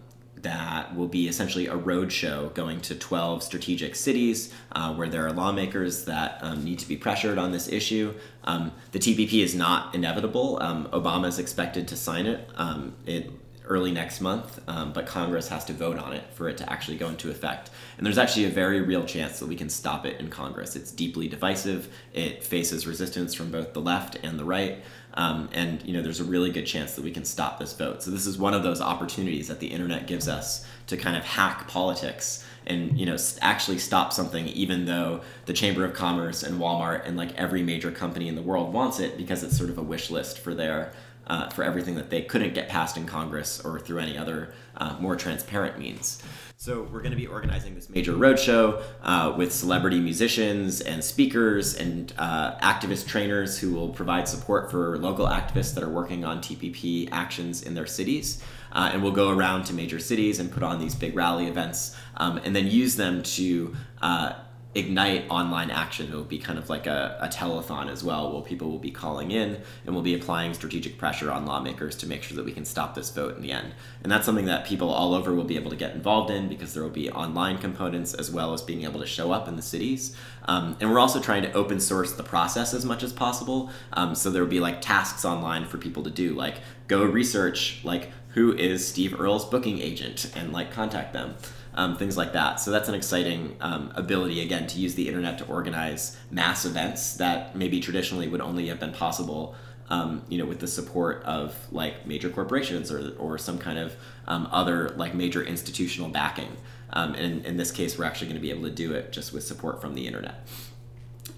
that 0.46 0.96
will 0.96 1.08
be 1.08 1.28
essentially 1.28 1.66
a 1.66 1.76
roadshow 1.76 2.54
going 2.54 2.80
to 2.80 2.94
12 2.94 3.42
strategic 3.42 3.96
cities 3.96 4.54
uh, 4.74 4.94
where 4.94 5.10
there 5.10 5.26
are 5.26 5.34
lawmakers 5.34 6.06
that 6.06 6.38
um, 6.42 6.64
need 6.64 6.78
to 6.78 6.88
be 6.88 6.96
pressured 6.96 7.40
on 7.40 7.52
this 7.52 7.68
issue. 7.68 8.14
Um, 8.44 8.72
the 8.92 9.00
TPP 9.00 9.44
is 9.44 9.56
not 9.56 9.96
inevitable. 9.96 10.62
Um, 10.62 10.88
Obama 10.94 11.28
is 11.28 11.40
expected 11.40 11.88
to 11.88 11.96
sign 11.96 12.28
it, 12.28 12.48
um, 12.56 12.94
it 13.08 13.32
early 13.68 13.92
next 13.92 14.22
month, 14.22 14.62
um, 14.68 14.94
but 14.94 15.08
Congress 15.08 15.48
has 15.48 15.66
to 15.66 15.74
vote 15.74 15.98
on 15.98 16.14
it 16.14 16.24
for 16.36 16.48
it 16.48 16.58
to 16.58 16.72
actually 16.72 16.98
go 16.98 17.10
into 17.10 17.32
effect. 17.32 17.72
And 17.98 18.06
there's 18.06 18.20
actually 18.20 18.46
a 18.46 18.50
very 18.50 18.82
real 18.82 19.04
chance 19.04 19.40
that 19.40 19.48
we 19.48 19.56
can 19.56 19.70
stop 19.70 20.06
it 20.06 20.20
in 20.20 20.30
Congress. 20.30 20.76
It's 20.76 20.92
deeply 20.92 21.28
divisive. 21.28 21.90
It 22.14 22.44
faces 22.44 22.86
resistance 22.86 23.34
from 23.34 23.50
both 23.50 23.74
the 23.74 23.82
left 23.82 24.18
and 24.22 24.38
the 24.38 24.46
right. 24.46 24.84
Um, 25.16 25.50
and 25.54 25.82
you 25.84 25.94
know, 25.94 26.02
there's 26.02 26.20
a 26.20 26.26
really 26.26 26.52
good 26.52 26.66
chance 26.66 26.94
that 26.96 27.04
we 27.04 27.12
can 27.12 27.24
stop 27.24 27.60
this 27.60 27.74
vote. 27.74 28.04
So 28.04 28.12
this 28.12 28.26
is 28.26 28.38
one 28.38 28.54
of 28.54 28.64
those 28.64 28.82
opportunities 28.82 29.48
that 29.48 29.60
the 29.60 29.68
internet 29.68 30.08
gives 30.08 30.28
us 30.28 30.66
to 30.88 30.98
kind 30.98 31.16
of 31.16 31.24
hack 31.24 31.68
politics 31.68 32.46
and 32.68 33.00
you 33.00 33.06
know 33.06 33.18
actually 33.42 33.78
stop 33.78 34.12
something, 34.12 34.48
even 34.48 34.86
though 34.86 35.22
the 35.46 35.54
Chamber 35.54 35.86
of 35.86 35.94
Commerce 35.94 36.44
and 36.44 36.60
Walmart 36.60 37.06
and 37.08 37.16
like 37.16 37.34
every 37.36 37.64
major 37.64 37.92
company 37.92 38.28
in 38.28 38.36
the 38.36 38.42
world 38.42 38.74
wants 38.74 39.00
it 39.00 39.18
because 39.18 39.44
it's 39.44 39.58
sort 39.58 39.70
of 39.70 39.78
a 39.78 39.84
wish 39.84 40.10
list 40.10 40.40
for 40.40 40.54
their 40.54 40.92
uh, 41.28 41.50
for 41.50 41.64
everything 41.64 41.96
that 41.96 42.10
they 42.10 42.22
couldn't 42.22 42.54
get 42.54 42.70
passed 42.70 42.98
in 42.98 43.06
Congress 43.06 43.60
or 43.64 43.80
through 43.80 44.00
any 44.00 44.18
other 44.18 44.54
uh, 44.78 44.96
more 45.00 45.16
transparent 45.16 45.80
means. 45.80 46.22
So 46.66 46.82
we're 46.92 47.02
going 47.02 47.12
to 47.12 47.16
be 47.16 47.28
organizing 47.28 47.76
this 47.76 47.92
major 47.92 48.14
roadshow 48.14 48.82
uh, 49.04 49.36
with 49.38 49.54
celebrity 49.54 50.00
musicians 50.00 50.82
and 50.82 51.04
speakers 51.04 51.76
and 51.76 52.12
uh, 52.18 52.58
activist 52.58 53.08
trainers 53.08 53.60
who 53.60 53.76
will 53.76 53.90
provide 53.90 54.28
support 54.28 54.72
for 54.72 54.98
local 54.98 55.28
activists 55.28 55.76
that 55.76 55.84
are 55.84 55.90
working 55.90 56.26
on 56.26 56.40
TPP 56.40 57.08
actions 57.12 57.62
in 57.62 57.76
their 57.76 57.86
cities. 57.86 58.42
Uh, 58.72 58.90
and 58.92 59.04
we'll 59.04 59.12
go 59.12 59.30
around 59.30 59.66
to 59.66 59.76
major 59.76 60.00
cities 60.00 60.40
and 60.40 60.52
put 60.52 60.64
on 60.64 60.80
these 60.80 60.96
big 60.96 61.16
rally 61.16 61.46
events 61.46 61.96
um, 62.18 62.38
and 62.44 62.56
then 62.56 62.66
use 62.66 62.96
them 62.96 63.22
to 63.22 63.76
uh, 64.02 64.34
ignite 64.76 65.26
online 65.30 65.72
action. 65.72 66.12
It 66.12 66.14
will 66.14 66.26
be 66.26 66.38
kind 66.38 66.60
of 66.60 66.70
like 66.70 66.86
a, 66.86 67.18
a 67.22 67.28
telethon 67.30 67.90
as 67.90 68.04
well, 68.04 68.32
where 68.32 68.42
people 68.42 68.70
will 68.70 68.78
be 68.78 68.92
calling 68.92 69.32
in 69.32 69.62
and 69.86 69.96
we'll 69.96 70.04
be 70.04 70.14
applying 70.14 70.54
strategic 70.54 70.98
pressure 70.98 71.32
on 71.32 71.46
lawmakers 71.46 71.96
to 71.98 72.08
make 72.08 72.22
sure 72.24 72.36
that 72.36 72.46
we 72.46 72.52
can 72.52 72.66
stop 72.66 72.94
this 72.94 73.10
vote 73.10 73.38
in 73.38 73.42
the 73.42 73.52
end. 73.52 73.74
And 74.04 74.12
that's 74.12 74.26
something 74.26 74.46
that 74.46 74.66
people 74.66 74.90
all 74.90 75.14
over 75.14 75.34
will 75.34 75.46
be 75.46 75.56
able 75.56 75.70
to 75.70 75.78
get 75.78 75.96
involved 75.96 76.30
in 76.30 76.50
because 76.50 76.74
there 76.74 76.84
will 76.84 76.90
be 76.90 77.10
online 77.10 77.58
components 77.58 78.14
as 78.14 78.30
well 78.30 78.54
as 78.54 78.62
being 78.62 78.84
able 78.84 79.00
to 79.00 79.08
show 79.08 79.32
up 79.32 79.48
in 79.48 79.56
the 79.56 79.62
cities. 79.62 80.16
Um, 80.48 80.76
and 80.82 80.92
we're 80.92 81.00
also 81.00 81.22
trying 81.22 81.44
to 81.44 81.54
open 81.54 81.80
source 81.80 82.12
the 82.12 82.24
process 82.24 82.74
as 82.74 82.86
much 82.86 83.02
as 83.02 83.14
possible. 83.14 83.72
Um, 83.94 84.14
so 84.14 84.30
there 84.30 84.44
will 84.44 84.50
be 84.50 84.60
like 84.60 84.82
tasks 84.82 85.24
online 85.24 85.66
for 85.66 85.78
people 85.78 86.04
to 86.04 86.12
do, 86.12 86.34
like 86.34 86.58
go 86.88 87.04
research 87.04 87.80
like 87.84 88.12
who 88.30 88.54
is 88.54 88.86
Steve 88.86 89.18
Earle's 89.20 89.46
booking 89.46 89.80
agent 89.80 90.30
and 90.36 90.52
like 90.52 90.70
contact 90.70 91.14
them 91.14 91.36
um, 91.76 91.98
things 91.98 92.18
like 92.18 92.34
that. 92.34 92.60
So 92.60 92.72
that's 92.72 92.90
an 92.90 92.96
exciting 92.96 93.58
um, 93.62 93.92
ability, 93.96 94.42
again, 94.42 94.68
to 94.68 94.80
use 94.80 94.96
the 94.96 95.08
internet 95.08 95.38
to 95.40 95.46
organize 95.46 96.18
mass 96.32 96.66
events 96.66 97.16
that 97.18 97.56
maybe 97.56 97.80
traditionally 97.80 98.28
would 98.28 98.42
only 98.42 98.68
have 98.68 98.80
been 98.80 98.94
possible. 98.94 99.56
Um, 99.88 100.24
you 100.30 100.40
know, 100.40 100.46
with 100.46 100.62
the 100.62 100.68
support 100.68 101.22
of 101.26 101.56
like 101.72 102.08
major 102.08 102.32
corporations 102.32 102.92
or, 102.92 103.14
or 103.20 103.38
some 103.38 103.60
kind 103.60 103.78
of 103.78 103.96
um, 104.28 104.48
other 104.52 104.90
like 104.98 105.14
major 105.14 105.44
institutional 105.44 106.10
backing. 106.10 106.58
Um, 106.92 107.14
and 107.14 107.46
in 107.46 107.58
this 107.58 107.72
case, 107.72 107.96
we're 107.96 108.06
actually 108.06 108.28
going 108.28 108.38
to 108.38 108.42
be 108.42 108.50
able 108.50 108.64
to 108.64 108.72
do 108.72 108.94
it 108.94 109.12
just 109.12 109.32
with 109.32 109.44
support 109.44 109.82
from 109.82 109.94
the 109.94 110.08
internet. 110.08 110.48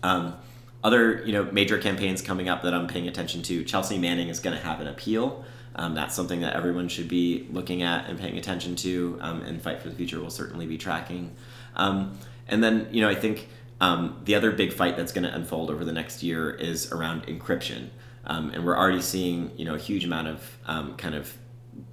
Um, 0.01 0.37
other 0.81 1.21
you 1.25 1.33
know 1.33 1.43
major 1.51 1.77
campaigns 1.77 2.21
coming 2.21 2.47
up 2.47 2.61
that 2.61 2.73
I'm 2.73 2.87
paying 2.87 3.09
attention 3.09 3.41
to. 3.43 3.65
Chelsea 3.65 3.97
Manning 3.97 4.29
is 4.29 4.39
going 4.39 4.55
to 4.55 4.63
have 4.63 4.79
an 4.79 4.87
appeal 4.87 5.43
um, 5.77 5.93
that's 5.93 6.15
something 6.15 6.41
that 6.41 6.55
everyone 6.55 6.87
should 6.87 7.07
be 7.07 7.47
looking 7.51 7.83
at 7.83 8.09
and 8.09 8.19
paying 8.19 8.37
attention 8.37 8.75
to, 8.77 9.17
um, 9.21 9.41
and 9.43 9.61
Fight 9.61 9.81
for 9.81 9.89
the 9.89 9.95
Future 9.95 10.19
will 10.19 10.29
certainly 10.29 10.65
be 10.65 10.77
tracking. 10.77 11.35
Um, 11.75 12.17
and 12.47 12.63
then, 12.63 12.87
you 12.91 13.01
know, 13.01 13.09
I 13.09 13.15
think 13.15 13.47
um, 13.79 14.21
the 14.25 14.35
other 14.35 14.51
big 14.51 14.73
fight 14.73 14.97
that's 14.97 15.11
going 15.11 15.23
to 15.23 15.33
unfold 15.33 15.69
over 15.69 15.85
the 15.85 15.91
next 15.91 16.23
year 16.23 16.49
is 16.49 16.91
around 16.91 17.27
encryption. 17.27 17.89
Um, 18.25 18.49
and 18.49 18.65
we're 18.65 18.77
already 18.77 19.01
seeing, 19.01 19.51
you 19.57 19.65
know, 19.65 19.75
a 19.75 19.79
huge 19.79 20.03
amount 20.03 20.27
of 20.27 20.57
um, 20.65 20.95
kind 20.97 21.15
of 21.15 21.37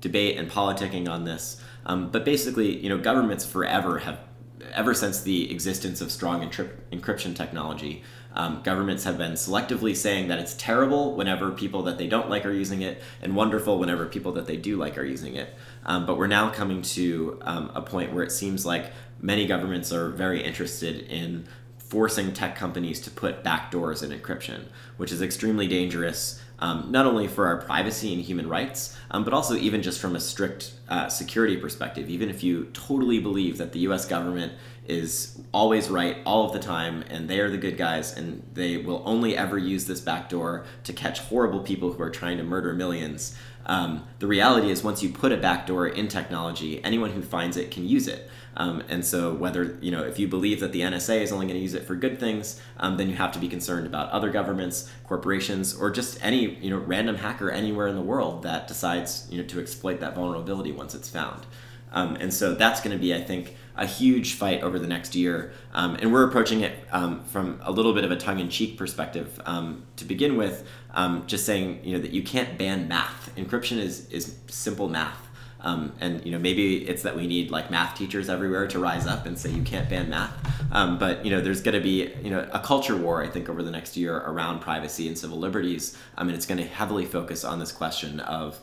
debate 0.00 0.38
and 0.38 0.50
politicking 0.50 1.08
on 1.08 1.24
this. 1.24 1.60
but 1.84 2.24
basically, 2.24 2.76
you 2.78 2.88
know, 2.88 2.98
governments 2.98 3.44
forever 3.44 3.98
have 3.98 4.18
ever 4.72 4.94
since 4.94 5.20
the 5.22 5.50
existence 5.50 6.00
of 6.00 6.10
strong 6.10 6.40
encryption 6.90 7.36
technology, 7.36 8.02
Um, 8.34 8.62
governments 8.62 9.04
have 9.04 9.16
been 9.16 9.32
selectively 9.32 9.94
saying 9.96 10.28
that 10.28 10.38
it's 10.38 10.54
terrible 10.54 11.14
whenever 11.14 11.50
people 11.50 11.82
that 11.84 11.98
they 11.98 12.08
don't 12.08 12.28
like 12.28 12.44
are 12.44 12.52
using 12.52 12.82
it, 12.82 13.00
and 13.22 13.34
wonderful 13.36 13.78
whenever 13.78 14.06
people 14.06 14.32
that 14.32 14.46
they 14.46 14.56
do 14.56 14.76
like 14.76 14.98
are 14.98 15.04
using 15.04 15.36
it. 15.36 15.54
Um, 15.86 16.04
but 16.06 16.18
we're 16.18 16.26
now 16.26 16.50
coming 16.50 16.82
to 16.82 17.38
um, 17.42 17.70
a 17.74 17.82
point 17.82 18.12
where 18.12 18.24
it 18.24 18.32
seems 18.32 18.66
like 18.66 18.92
many 19.20 19.46
governments 19.46 19.92
are 19.92 20.10
very 20.10 20.42
interested 20.42 21.06
in 21.08 21.46
forcing 21.78 22.32
tech 22.32 22.56
companies 22.56 23.00
to 23.02 23.10
put 23.10 23.44
backdoors 23.44 24.02
in 24.02 24.18
encryption, 24.18 24.64
which 24.96 25.12
is 25.12 25.22
extremely 25.22 25.68
dangerous 25.68 26.42
um, 26.58 26.86
not 26.90 27.04
only 27.06 27.26
for 27.28 27.46
our 27.46 27.58
privacy 27.58 28.14
and 28.14 28.22
human 28.22 28.48
rights, 28.48 28.96
um, 29.10 29.24
but 29.24 29.32
also 29.32 29.54
even 29.54 29.82
just 29.82 30.00
from 30.00 30.16
a 30.16 30.20
strict 30.20 30.72
uh, 30.88 31.08
security 31.08 31.56
perspective. 31.56 32.08
Even 32.08 32.30
if 32.30 32.42
you 32.42 32.70
totally 32.72 33.18
believe 33.18 33.58
that 33.58 33.72
the 33.72 33.80
US 33.80 34.06
government 34.06 34.52
is 34.86 35.40
always 35.52 35.88
right 35.88 36.18
all 36.26 36.46
of 36.46 36.52
the 36.52 36.58
time 36.58 37.02
and 37.08 37.28
they 37.28 37.40
are 37.40 37.50
the 37.50 37.58
good 37.58 37.76
guys 37.76 38.16
and 38.16 38.42
they 38.52 38.76
will 38.76 39.02
only 39.06 39.36
ever 39.36 39.56
use 39.56 39.86
this 39.86 40.00
backdoor 40.00 40.64
to 40.84 40.92
catch 40.92 41.20
horrible 41.20 41.60
people 41.60 41.92
who 41.92 42.02
are 42.02 42.10
trying 42.10 42.36
to 42.36 42.44
murder 42.44 42.74
millions. 42.74 43.36
Um, 43.66 44.06
the 44.18 44.26
reality 44.26 44.70
is, 44.70 44.84
once 44.84 45.02
you 45.02 45.08
put 45.08 45.32
a 45.32 45.36
backdoor 45.36 45.88
in 45.88 46.08
technology, 46.08 46.84
anyone 46.84 47.12
who 47.12 47.22
finds 47.22 47.56
it 47.56 47.70
can 47.70 47.88
use 47.88 48.08
it. 48.08 48.28
Um, 48.56 48.82
and 48.88 49.04
so, 49.04 49.32
whether 49.32 49.78
you 49.80 49.90
know 49.90 50.04
if 50.04 50.18
you 50.18 50.28
believe 50.28 50.60
that 50.60 50.72
the 50.72 50.82
NSA 50.82 51.22
is 51.22 51.32
only 51.32 51.46
going 51.46 51.56
to 51.56 51.62
use 51.62 51.74
it 51.74 51.84
for 51.84 51.94
good 51.94 52.20
things, 52.20 52.60
um, 52.76 52.96
then 52.96 53.08
you 53.08 53.16
have 53.16 53.32
to 53.32 53.38
be 53.38 53.48
concerned 53.48 53.86
about 53.86 54.10
other 54.10 54.30
governments, 54.30 54.90
corporations, 55.04 55.74
or 55.74 55.90
just 55.90 56.22
any 56.22 56.56
you 56.56 56.70
know 56.70 56.78
random 56.78 57.16
hacker 57.16 57.50
anywhere 57.50 57.88
in 57.88 57.96
the 57.96 58.02
world 58.02 58.42
that 58.42 58.68
decides 58.68 59.26
you 59.30 59.40
know 59.40 59.48
to 59.48 59.60
exploit 59.60 59.98
that 60.00 60.14
vulnerability 60.14 60.70
once 60.70 60.94
it's 60.94 61.08
found. 61.08 61.46
Um, 61.92 62.16
and 62.16 62.34
so 62.34 62.54
that's 62.54 62.80
going 62.80 62.96
to 62.96 63.00
be, 63.00 63.14
I 63.14 63.22
think, 63.22 63.56
a 63.76 63.86
huge 63.86 64.34
fight 64.34 64.62
over 64.62 64.78
the 64.78 64.86
next 64.86 65.14
year. 65.14 65.52
Um, 65.72 65.96
and 65.96 66.12
we're 66.12 66.26
approaching 66.26 66.60
it 66.60 66.86
um, 66.92 67.24
from 67.24 67.60
a 67.62 67.72
little 67.72 67.92
bit 67.92 68.04
of 68.04 68.10
a 68.10 68.16
tongue-in-cheek 68.16 68.76
perspective. 68.76 69.40
Um, 69.46 69.84
to 69.96 70.04
begin 70.04 70.36
with, 70.36 70.66
um, 70.92 71.24
just 71.26 71.44
saying 71.44 71.80
you 71.82 71.96
know 71.96 72.02
that 72.02 72.12
you 72.12 72.22
can't 72.22 72.56
ban 72.56 72.88
math. 72.88 73.34
Encryption 73.36 73.78
is 73.78 74.08
is 74.10 74.36
simple 74.48 74.88
math. 74.88 75.20
Um, 75.60 75.94
and 75.98 76.24
you 76.26 76.30
know 76.30 76.38
maybe 76.38 76.86
it's 76.86 77.02
that 77.04 77.16
we 77.16 77.26
need 77.26 77.50
like 77.50 77.70
math 77.70 77.96
teachers 77.96 78.28
everywhere 78.28 78.68
to 78.68 78.78
rise 78.78 79.06
up 79.06 79.24
and 79.24 79.38
say 79.38 79.50
you 79.50 79.62
can't 79.62 79.88
ban 79.88 80.10
math. 80.10 80.32
Um, 80.70 80.98
but 80.98 81.24
you 81.24 81.30
know 81.30 81.40
there's 81.40 81.62
going 81.62 81.74
to 81.74 81.80
be 81.80 82.12
you 82.22 82.30
know 82.30 82.46
a 82.52 82.60
culture 82.60 82.96
war 82.96 83.22
I 83.22 83.28
think 83.28 83.48
over 83.48 83.62
the 83.62 83.70
next 83.70 83.96
year 83.96 84.14
around 84.14 84.60
privacy 84.60 85.08
and 85.08 85.16
civil 85.16 85.38
liberties. 85.38 85.96
I 86.18 86.24
mean 86.24 86.34
it's 86.34 86.46
going 86.46 86.58
to 86.58 86.66
heavily 86.66 87.06
focus 87.06 87.44
on 87.44 87.58
this 87.60 87.72
question 87.72 88.20
of 88.20 88.60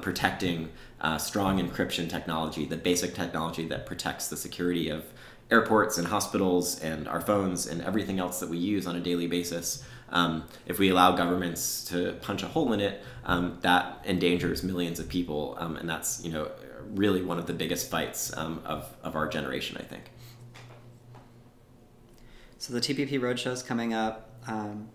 protecting 0.00 0.70
uh, 1.00 1.18
strong 1.18 1.60
encryption 1.60 2.08
technology, 2.08 2.64
the 2.64 2.76
basic 2.76 3.14
technology 3.14 3.66
that 3.68 3.86
protects 3.86 4.28
the 4.28 4.36
security 4.36 4.88
of 4.88 5.04
airports 5.50 5.98
and 5.98 6.08
hospitals 6.08 6.78
and 6.80 7.08
our 7.08 7.20
phones 7.20 7.66
and 7.66 7.80
everything 7.82 8.18
else 8.18 8.40
that 8.40 8.48
we 8.48 8.58
use 8.58 8.86
on 8.86 8.96
a 8.96 9.00
daily 9.00 9.26
basis. 9.26 9.82
Um, 10.10 10.44
if 10.66 10.78
we 10.78 10.88
allow 10.88 11.12
governments 11.12 11.84
to 11.86 12.12
punch 12.22 12.42
a 12.42 12.48
hole 12.48 12.72
in 12.72 12.80
it, 12.80 13.02
um, 13.24 13.58
that 13.60 14.02
endangers 14.06 14.62
millions 14.62 14.98
of 14.98 15.08
people, 15.08 15.56
um, 15.58 15.76
and 15.76 15.88
that's 15.88 16.24
you 16.24 16.32
know 16.32 16.50
really 16.94 17.22
one 17.22 17.38
of 17.38 17.46
the 17.46 17.52
biggest 17.52 17.90
fights 17.90 18.34
um, 18.36 18.62
of 18.64 18.94
of 19.02 19.16
our 19.16 19.28
generation, 19.28 19.76
I 19.78 19.84
think. 19.84 20.10
So 22.56 22.72
the 22.72 22.80
TPP 22.80 23.20
roadshow 23.20 23.52
is 23.52 23.62
coming 23.62 23.92
up. 23.92 24.30
Um, 24.46 24.88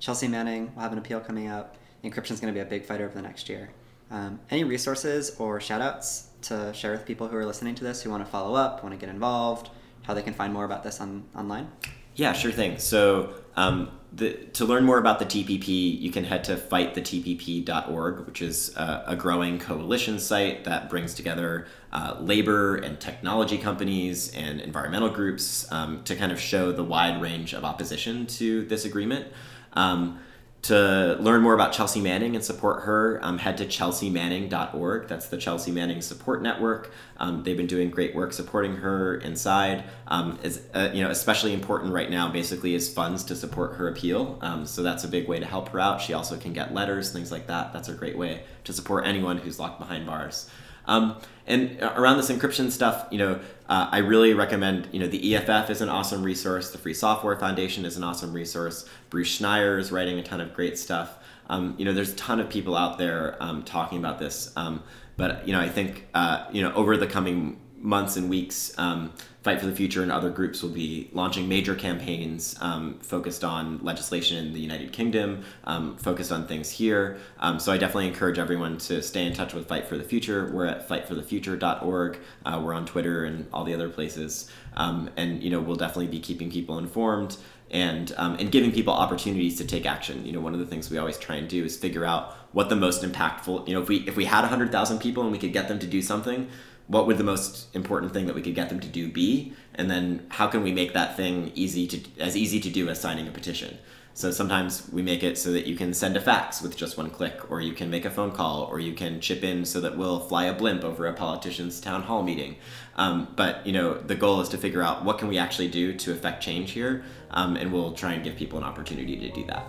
Chelsea 0.00 0.28
Manning 0.28 0.74
will 0.74 0.82
have 0.82 0.92
an 0.92 0.98
appeal 0.98 1.20
coming 1.20 1.48
up. 1.48 1.76
Encryption 2.02 2.32
is 2.32 2.40
going 2.40 2.52
to 2.52 2.58
be 2.58 2.60
a 2.60 2.68
big 2.68 2.84
fight 2.84 3.00
over 3.00 3.14
the 3.14 3.22
next 3.22 3.48
year. 3.48 3.70
Um, 4.10 4.40
any 4.50 4.64
resources 4.64 5.34
or 5.38 5.58
shoutouts 5.58 6.26
to 6.42 6.72
share 6.74 6.92
with 6.92 7.06
people 7.06 7.28
who 7.28 7.36
are 7.36 7.46
listening 7.46 7.74
to 7.76 7.84
this 7.84 8.02
who 8.02 8.10
want 8.10 8.24
to 8.24 8.30
follow 8.30 8.54
up, 8.54 8.82
want 8.82 8.94
to 8.94 9.00
get 9.00 9.12
involved, 9.12 9.70
how 10.02 10.14
they 10.14 10.22
can 10.22 10.34
find 10.34 10.52
more 10.52 10.64
about 10.64 10.82
this 10.82 11.00
on 11.00 11.24
online? 11.34 11.68
Yeah, 12.14 12.32
sure 12.32 12.52
thing. 12.52 12.78
So 12.78 13.34
um, 13.56 13.90
the, 14.12 14.34
to 14.54 14.64
learn 14.64 14.84
more 14.84 14.98
about 14.98 15.18
the 15.18 15.24
TPP, 15.24 16.00
you 16.00 16.10
can 16.10 16.24
head 16.24 16.44
to 16.44 16.56
fightthetpp.org, 16.56 18.26
which 18.26 18.40
is 18.40 18.76
uh, 18.76 19.02
a 19.06 19.16
growing 19.16 19.58
coalition 19.58 20.20
site 20.20 20.64
that 20.64 20.88
brings 20.88 21.14
together 21.14 21.66
uh, 21.92 22.16
labor 22.20 22.76
and 22.76 23.00
technology 23.00 23.58
companies 23.58 24.32
and 24.34 24.60
environmental 24.60 25.08
groups 25.08 25.70
um, 25.72 26.02
to 26.04 26.14
kind 26.14 26.30
of 26.30 26.40
show 26.40 26.70
the 26.70 26.84
wide 26.84 27.20
range 27.20 27.52
of 27.52 27.64
opposition 27.64 28.26
to 28.26 28.64
this 28.66 28.84
agreement. 28.84 29.26
Um, 29.72 30.20
to 30.64 31.18
learn 31.20 31.42
more 31.42 31.52
about 31.52 31.74
Chelsea 31.74 32.00
Manning 32.00 32.34
and 32.34 32.42
support 32.42 32.84
her, 32.84 33.18
um, 33.22 33.36
head 33.36 33.58
to 33.58 33.66
chelseamanning.org. 33.66 35.08
That's 35.08 35.28
the 35.28 35.36
Chelsea 35.36 35.70
Manning 35.70 36.00
Support 36.00 36.40
Network. 36.40 36.90
Um, 37.18 37.42
they've 37.42 37.56
been 37.56 37.66
doing 37.66 37.90
great 37.90 38.14
work 38.14 38.32
supporting 38.32 38.76
her 38.76 39.16
inside. 39.16 39.84
Um, 40.08 40.38
is 40.42 40.62
uh, 40.72 40.90
you 40.94 41.04
know 41.04 41.10
especially 41.10 41.52
important 41.52 41.92
right 41.92 42.10
now. 42.10 42.30
Basically, 42.30 42.74
is 42.74 42.92
funds 42.92 43.24
to 43.24 43.36
support 43.36 43.76
her 43.76 43.88
appeal. 43.88 44.38
Um, 44.40 44.64
so 44.64 44.82
that's 44.82 45.04
a 45.04 45.08
big 45.08 45.28
way 45.28 45.38
to 45.38 45.44
help 45.44 45.68
her 45.68 45.80
out. 45.80 46.00
She 46.00 46.14
also 46.14 46.38
can 46.38 46.54
get 46.54 46.72
letters, 46.72 47.12
things 47.12 47.30
like 47.30 47.46
that. 47.48 47.74
That's 47.74 47.90
a 47.90 47.94
great 47.94 48.16
way 48.16 48.44
to 48.64 48.72
support 48.72 49.06
anyone 49.06 49.36
who's 49.36 49.60
locked 49.60 49.78
behind 49.78 50.06
bars. 50.06 50.48
Um, 50.86 51.16
and 51.46 51.78
around 51.82 52.16
this 52.16 52.30
encryption 52.30 52.70
stuff, 52.70 53.06
you 53.10 53.18
know, 53.18 53.40
uh, 53.68 53.88
I 53.90 53.98
really 53.98 54.34
recommend, 54.34 54.88
you 54.92 55.00
know, 55.00 55.06
the 55.06 55.34
EFF 55.34 55.70
is 55.70 55.80
an 55.80 55.88
awesome 55.88 56.22
resource. 56.22 56.70
The 56.70 56.78
Free 56.78 56.94
Software 56.94 57.36
Foundation 57.36 57.84
is 57.84 57.96
an 57.96 58.04
awesome 58.04 58.32
resource. 58.32 58.88
Bruce 59.10 59.38
Schneier 59.38 59.78
is 59.78 59.92
writing 59.92 60.18
a 60.18 60.22
ton 60.22 60.40
of 60.40 60.54
great 60.54 60.78
stuff. 60.78 61.18
Um, 61.48 61.74
you 61.76 61.84
know, 61.84 61.92
there's 61.92 62.12
a 62.12 62.16
ton 62.16 62.40
of 62.40 62.48
people 62.48 62.76
out 62.76 62.98
there 62.98 63.36
um, 63.40 63.62
talking 63.62 63.98
about 63.98 64.18
this. 64.18 64.52
Um, 64.56 64.82
but, 65.16 65.46
you 65.46 65.52
know, 65.52 65.60
I 65.60 65.68
think, 65.68 66.06
uh, 66.14 66.46
you 66.50 66.62
know, 66.62 66.72
over 66.74 66.96
the 66.96 67.06
coming 67.06 67.60
months 67.84 68.16
and 68.16 68.30
weeks, 68.30 68.72
um, 68.78 69.12
Fight 69.42 69.60
for 69.60 69.66
the 69.66 69.76
Future 69.76 70.02
and 70.02 70.10
other 70.10 70.30
groups 70.30 70.62
will 70.62 70.70
be 70.70 71.10
launching 71.12 71.46
major 71.46 71.74
campaigns 71.74 72.56
um, 72.62 72.98
focused 73.00 73.44
on 73.44 73.78
legislation 73.82 74.38
in 74.38 74.54
the 74.54 74.58
United 74.58 74.90
Kingdom, 74.90 75.44
um, 75.64 75.98
focused 75.98 76.32
on 76.32 76.46
things 76.46 76.70
here. 76.70 77.18
Um, 77.38 77.58
so 77.58 77.70
I 77.70 77.76
definitely 77.76 78.08
encourage 78.08 78.38
everyone 78.38 78.78
to 78.78 79.02
stay 79.02 79.26
in 79.26 79.34
touch 79.34 79.52
with 79.52 79.68
Fight 79.68 79.86
for 79.86 79.98
the 79.98 80.02
Future. 80.02 80.50
We're 80.50 80.64
at 80.64 80.88
fightforthefuture.org. 80.88 82.18
Uh, 82.46 82.62
we're 82.64 82.72
on 82.72 82.86
Twitter 82.86 83.26
and 83.26 83.46
all 83.52 83.64
the 83.64 83.74
other 83.74 83.90
places. 83.90 84.50
Um, 84.76 85.10
and, 85.18 85.42
you 85.42 85.50
know, 85.50 85.60
we'll 85.60 85.76
definitely 85.76 86.06
be 86.06 86.20
keeping 86.20 86.50
people 86.50 86.78
informed 86.78 87.36
and 87.70 88.14
um, 88.18 88.36
and 88.38 88.52
giving 88.52 88.70
people 88.70 88.92
opportunities 88.92 89.56
to 89.58 89.64
take 89.64 89.84
action. 89.84 90.24
You 90.24 90.32
know, 90.32 90.40
one 90.40 90.52
of 90.54 90.60
the 90.60 90.66
things 90.66 90.90
we 90.90 90.98
always 90.98 91.18
try 91.18 91.36
and 91.36 91.48
do 91.48 91.64
is 91.64 91.76
figure 91.76 92.04
out 92.04 92.32
what 92.52 92.68
the 92.68 92.76
most 92.76 93.02
impactful. 93.02 93.66
You 93.66 93.74
know, 93.74 93.82
if 93.82 93.88
we 93.88 93.96
if 94.06 94.16
we 94.16 94.26
had 94.26 94.44
hundred 94.44 94.70
thousand 94.70 95.00
people 95.00 95.22
and 95.22 95.32
we 95.32 95.38
could 95.38 95.52
get 95.52 95.68
them 95.68 95.78
to 95.78 95.86
do 95.86 96.00
something, 96.02 96.48
what 96.86 97.06
would 97.06 97.18
the 97.18 97.24
most 97.24 97.74
important 97.74 98.12
thing 98.12 98.26
that 98.26 98.34
we 98.34 98.42
could 98.42 98.54
get 98.54 98.68
them 98.68 98.80
to 98.80 98.88
do 98.88 99.10
be? 99.10 99.54
And 99.74 99.90
then 99.90 100.26
how 100.28 100.46
can 100.48 100.62
we 100.62 100.72
make 100.72 100.92
that 100.92 101.16
thing 101.16 101.50
easy 101.54 101.86
to 101.86 102.00
as 102.20 102.36
easy 102.36 102.60
to 102.60 102.70
do 102.70 102.88
as 102.88 103.00
signing 103.00 103.26
a 103.26 103.30
petition? 103.30 103.78
So 104.16 104.30
sometimes 104.30 104.88
we 104.92 105.02
make 105.02 105.24
it 105.24 105.36
so 105.36 105.50
that 105.52 105.66
you 105.66 105.74
can 105.74 105.92
send 105.92 106.16
a 106.16 106.20
fax 106.20 106.62
with 106.62 106.76
just 106.76 106.96
one 106.96 107.10
click 107.10 107.50
or 107.50 107.60
you 107.60 107.72
can 107.72 107.90
make 107.90 108.04
a 108.04 108.10
phone 108.10 108.30
call 108.30 108.62
or 108.62 108.78
you 108.78 108.92
can 108.92 109.20
chip 109.20 109.42
in 109.42 109.64
so 109.64 109.80
that 109.80 109.96
we'll 109.96 110.20
fly 110.20 110.44
a 110.44 110.54
blimp 110.54 110.84
over 110.84 111.06
a 111.08 111.12
politician's 111.12 111.80
town 111.80 112.02
hall 112.02 112.22
meeting. 112.22 112.54
Um, 112.94 113.26
but 113.34 113.66
you 113.66 113.72
know 113.72 113.94
the 113.94 114.14
goal 114.14 114.40
is 114.40 114.48
to 114.50 114.58
figure 114.58 114.82
out 114.82 115.04
what 115.04 115.18
can 115.18 115.26
we 115.26 115.38
actually 115.38 115.68
do 115.68 115.94
to 115.94 116.12
affect 116.12 116.44
change 116.44 116.70
here 116.70 117.02
um, 117.30 117.56
and 117.56 117.72
we'll 117.72 117.92
try 117.92 118.12
and 118.12 118.22
give 118.22 118.36
people 118.36 118.56
an 118.58 118.64
opportunity 118.64 119.16
to 119.16 119.30
do 119.30 119.44
that. 119.46 119.66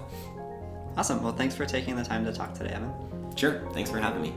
Awesome. 0.95 1.23
Well 1.23 1.33
thanks 1.33 1.55
for 1.55 1.65
taking 1.65 1.95
the 1.95 2.03
time 2.03 2.23
to 2.25 2.31
talk 2.31 2.53
today 2.53 2.71
evan. 2.71 2.93
Sure. 3.35 3.67
Thanks 3.73 3.89
for 3.89 3.99
having 3.99 4.21
me 4.21 4.33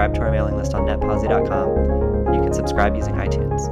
subscribe 0.00 0.14
to 0.14 0.20
our 0.22 0.32
mailing 0.32 0.56
list 0.56 0.72
on 0.72 0.86
netposi.com, 0.86 2.26
and 2.26 2.34
you 2.34 2.40
can 2.40 2.54
subscribe 2.54 2.96
using 2.96 3.14
iTunes. 3.16 3.69